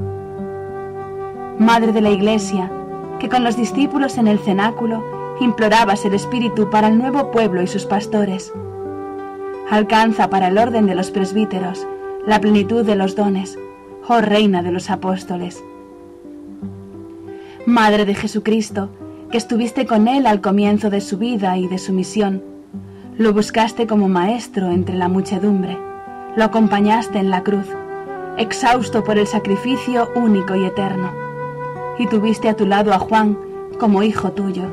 Madre 1.58 1.92
de 1.92 2.00
la 2.00 2.10
Iglesia, 2.10 2.70
que 3.18 3.28
con 3.28 3.44
los 3.44 3.56
discípulos 3.56 4.18
en 4.18 4.28
el 4.28 4.38
cenáculo 4.38 5.04
implorabas 5.40 6.04
el 6.04 6.14
Espíritu 6.14 6.70
para 6.70 6.88
el 6.88 6.98
nuevo 6.98 7.30
pueblo 7.30 7.62
y 7.62 7.66
sus 7.66 7.84
pastores 7.84 8.52
alcanza 9.70 10.28
para 10.28 10.48
el 10.48 10.58
orden 10.58 10.86
de 10.86 10.96
los 10.96 11.12
presbíteros 11.12 11.86
la 12.26 12.40
plenitud 12.40 12.84
de 12.84 12.96
los 12.96 13.14
dones, 13.14 13.56
oh 14.08 14.20
Reina 14.20 14.62
de 14.62 14.72
los 14.72 14.90
apóstoles. 14.90 15.62
Madre 17.66 18.04
de 18.04 18.14
Jesucristo, 18.14 18.90
que 19.30 19.38
estuviste 19.38 19.86
con 19.86 20.08
él 20.08 20.26
al 20.26 20.40
comienzo 20.40 20.90
de 20.90 21.00
su 21.00 21.18
vida 21.18 21.56
y 21.56 21.68
de 21.68 21.78
su 21.78 21.92
misión, 21.92 22.42
lo 23.16 23.32
buscaste 23.32 23.86
como 23.86 24.08
maestro 24.08 24.70
entre 24.72 24.96
la 24.96 25.08
muchedumbre, 25.08 25.78
lo 26.36 26.44
acompañaste 26.44 27.18
en 27.18 27.30
la 27.30 27.42
cruz, 27.42 27.66
exhausto 28.38 29.04
por 29.04 29.18
el 29.18 29.28
sacrificio 29.28 30.08
único 30.16 30.56
y 30.56 30.64
eterno, 30.64 31.12
y 31.96 32.08
tuviste 32.08 32.48
a 32.48 32.56
tu 32.56 32.66
lado 32.66 32.92
a 32.92 32.98
Juan 32.98 33.38
como 33.78 34.02
hijo 34.02 34.32
tuyo. 34.32 34.64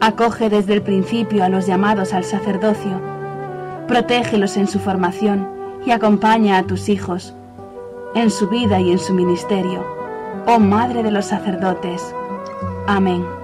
Acoge 0.00 0.50
desde 0.50 0.74
el 0.74 0.82
principio 0.82 1.42
a 1.42 1.48
los 1.48 1.66
llamados 1.66 2.12
al 2.12 2.24
sacerdocio, 2.24 3.17
protégelos 3.88 4.56
en 4.56 4.68
su 4.68 4.78
formación 4.78 5.48
y 5.84 5.90
acompaña 5.90 6.58
a 6.58 6.62
tus 6.62 6.88
hijos 6.88 7.34
en 8.14 8.30
su 8.30 8.48
vida 8.48 8.80
y 8.80 8.90
en 8.92 8.98
su 8.98 9.12
ministerio. 9.14 9.84
Oh 10.46 10.58
Madre 10.58 11.02
de 11.02 11.10
los 11.10 11.26
sacerdotes. 11.26 12.14
Amén. 12.86 13.37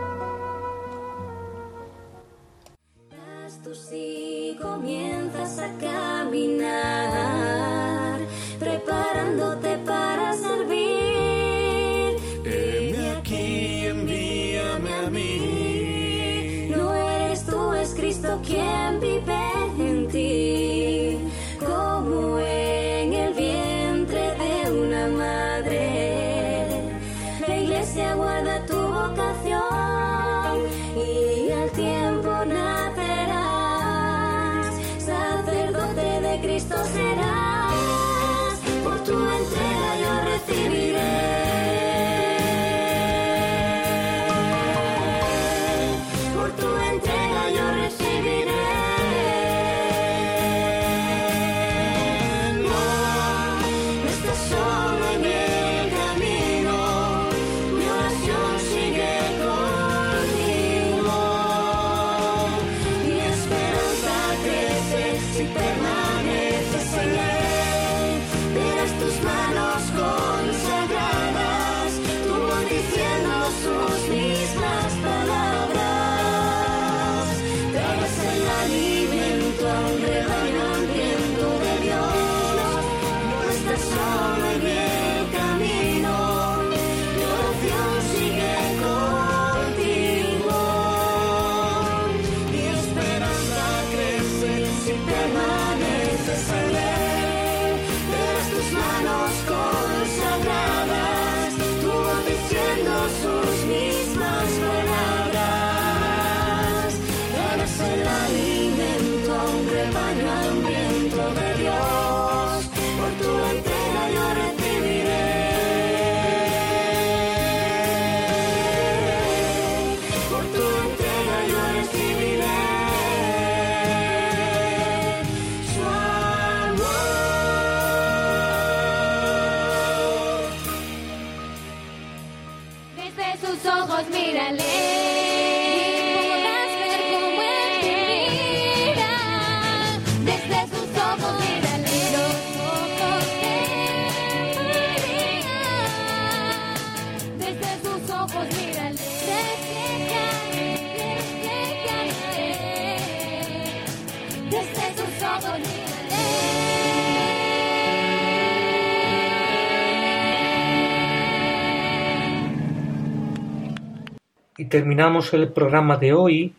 Y 164.65 164.69
terminamos 164.69 165.35
el 165.35 165.53
programa 165.53 165.99
de 165.99 166.15
hoy 166.15 166.55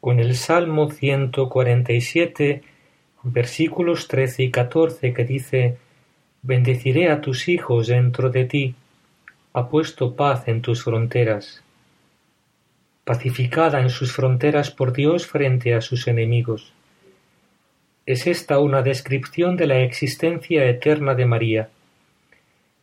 con 0.00 0.18
el 0.18 0.34
Salmo 0.34 0.90
147, 0.90 2.62
versículos 3.22 4.08
13 4.08 4.42
y 4.42 4.50
14, 4.50 5.12
que 5.12 5.24
dice, 5.24 5.76
Bendeciré 6.42 7.12
a 7.12 7.20
tus 7.20 7.48
hijos 7.48 7.86
dentro 7.86 8.30
de 8.30 8.46
ti, 8.46 8.74
ha 9.52 9.68
puesto 9.68 10.16
paz 10.16 10.48
en 10.48 10.62
tus 10.62 10.82
fronteras, 10.82 11.62
pacificada 13.04 13.80
en 13.80 13.90
sus 13.90 14.10
fronteras 14.10 14.72
por 14.72 14.92
Dios 14.92 15.24
frente 15.28 15.74
a 15.74 15.80
sus 15.80 16.08
enemigos. 16.08 16.72
Es 18.04 18.26
esta 18.26 18.58
una 18.58 18.82
descripción 18.82 19.56
de 19.56 19.68
la 19.68 19.78
existencia 19.78 20.64
eterna 20.64 21.14
de 21.14 21.26
María. 21.26 21.68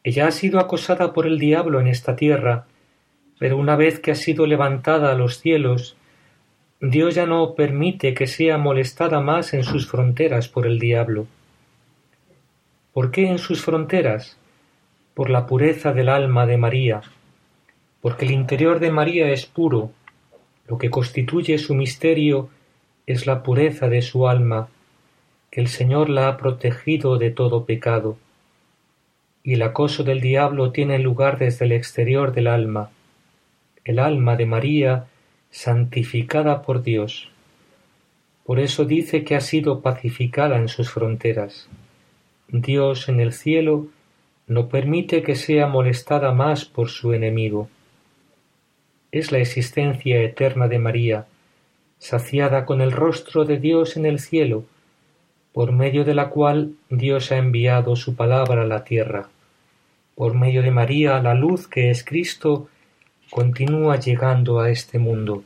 Ella 0.01 0.28
ha 0.28 0.32
sido 0.32 0.61
acosada 0.61 1.11
por 1.11 1.28
el 1.28 1.39
diablo 1.39 1.82
en 1.82 1.88
esta 1.88 2.15
tierra, 2.15 2.67
pero 3.42 3.58
una 3.58 3.76
vez 3.76 4.00
que 4.00 4.12
ha 4.12 4.16
sido 4.16 4.46
levantada 4.46 5.12
a 5.12 5.16
los 5.16 5.39
cielos, 5.39 5.96
Dios 6.80 7.16
ya 7.16 7.26
no 7.26 7.56
permite 7.56 8.14
que 8.14 8.28
sea 8.28 8.60
molestada 8.60 9.20
más 9.20 9.56
en 9.56 9.64
sus 9.64 9.88
fronteras 9.88 10.48
por 10.48 10.68
el 10.68 10.78
diablo. 10.78 11.26
¿Por 12.94 13.10
qué 13.10 13.28
en 13.28 13.39
sus 13.39 13.64
fronteras? 13.64 14.38
Por 15.16 15.32
la 15.32 15.48
pureza 15.48 15.92
del 15.92 16.10
alma 16.10 16.46
de 16.46 16.58
María, 16.58 17.02
porque 18.00 18.26
el 18.26 18.32
interior 18.32 18.80
de 18.80 18.92
María 18.92 19.32
es 19.32 19.48
puro, 19.48 19.89
lo 20.68 20.78
que 20.78 20.92
constituye 20.92 21.58
su 21.58 21.74
misterio 21.74 22.50
es 23.08 23.26
la 23.26 23.42
pureza 23.42 23.89
de 23.89 24.04
su 24.04 24.28
alma, 24.28 24.68
que 25.50 25.62
el 25.62 25.68
Señor 25.68 26.12
la 26.12 26.28
ha 26.28 26.38
protegido 26.38 27.18
de 27.18 27.32
todo 27.32 27.66
pecado, 27.66 28.20
y 29.42 29.56
el 29.56 29.64
acoso 29.64 30.04
del 30.04 30.22
diablo 30.22 30.72
tiene 30.72 31.00
lugar 31.00 31.39
desde 31.39 31.66
el 31.66 31.72
exterior 31.72 32.34
del 32.34 32.46
alma, 32.46 32.92
el 33.86 33.99
alma 33.99 34.36
de 34.36 34.45
María 34.45 35.05
santificada 35.49 36.61
por 36.61 36.84
Dios. 36.84 37.29
Por 38.45 38.59
eso 38.59 38.86
dice 38.86 39.23
que 39.23 39.36
ha 39.36 39.41
sido 39.41 39.82
pacificada 39.82 40.57
en 40.57 40.67
sus 40.67 40.89
fronteras. 40.91 41.67
Dios 42.47 43.07
en 43.09 43.19
el 43.19 43.34
cielo 43.34 43.88
no 44.47 44.67
permite 44.67 45.23
que 45.23 45.36
sea 45.36 45.67
molestada 45.67 46.34
más 46.34 46.65
por 46.65 46.89
su 46.89 47.13
enemigo. 47.13 47.69
Es 49.11 49.32
la 49.32 49.39
existencia 49.39 50.21
eterna 50.21 50.67
de 50.67 50.79
María, 50.79 51.27
saciada 51.99 52.65
con 52.65 52.82
el 52.82 52.91
rostro 52.91 53.45
de 53.45 53.57
Dios 53.57 53.95
en 53.95 54.05
el 54.05 54.19
cielo, 54.19 54.65
por 55.53 55.71
medio 55.71 56.03
de 56.03 56.15
la 56.15 56.29
cual 56.29 56.73
Dios 56.89 57.32
ha 57.32 57.38
enviado 57.38 57.95
su 57.95 58.15
palabra 58.15 58.63
a 58.63 58.65
la 58.65 58.84
tierra. 58.84 59.29
Por 60.15 60.34
medio 60.34 60.61
de 60.61 60.71
María, 60.71 61.21
la 61.21 61.34
luz 61.34 61.67
que 61.67 61.89
es 61.89 62.03
Cristo 62.03 62.69
continúa 63.32 63.97
llegando 63.97 64.59
a 64.59 64.69
este 64.69 64.99
mundo. 64.99 65.43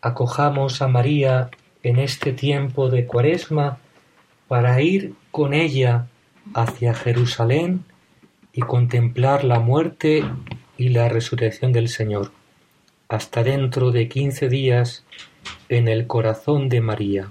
Acojamos 0.00 0.80
a 0.80 0.88
María 0.88 1.50
en 1.82 1.98
este 1.98 2.32
tiempo 2.32 2.88
de 2.88 3.06
Cuaresma 3.06 3.78
para 4.48 4.80
ir 4.80 5.14
con 5.30 5.52
ella 5.52 6.06
hacia 6.54 6.94
Jerusalén 6.94 7.84
y 8.54 8.62
contemplar 8.62 9.44
la 9.44 9.60
muerte 9.60 10.24
y 10.78 10.88
la 10.88 11.10
resurrección 11.10 11.70
del 11.72 11.88
Señor, 11.88 12.32
hasta 13.08 13.42
dentro 13.42 13.90
de 13.90 14.08
quince 14.08 14.48
días 14.48 15.04
en 15.68 15.86
el 15.86 16.06
corazón 16.06 16.70
de 16.70 16.80
María. 16.80 17.30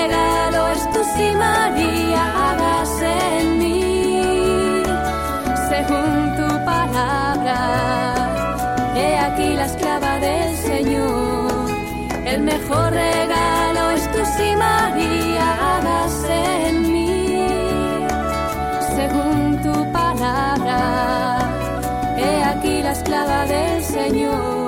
mejor 12.71 12.93
regalo 12.93 13.91
es 13.91 14.09
si 14.37 14.55
María 14.55 15.77
hagas 15.77 16.23
en 16.29 16.93
mí, 16.93 17.47
según 18.95 19.61
tu 19.61 19.91
palabra. 19.91 21.39
He 22.17 22.43
aquí 22.43 22.81
la 22.81 22.91
esclava 22.91 23.45
del 23.45 23.83
Señor. 23.83 24.60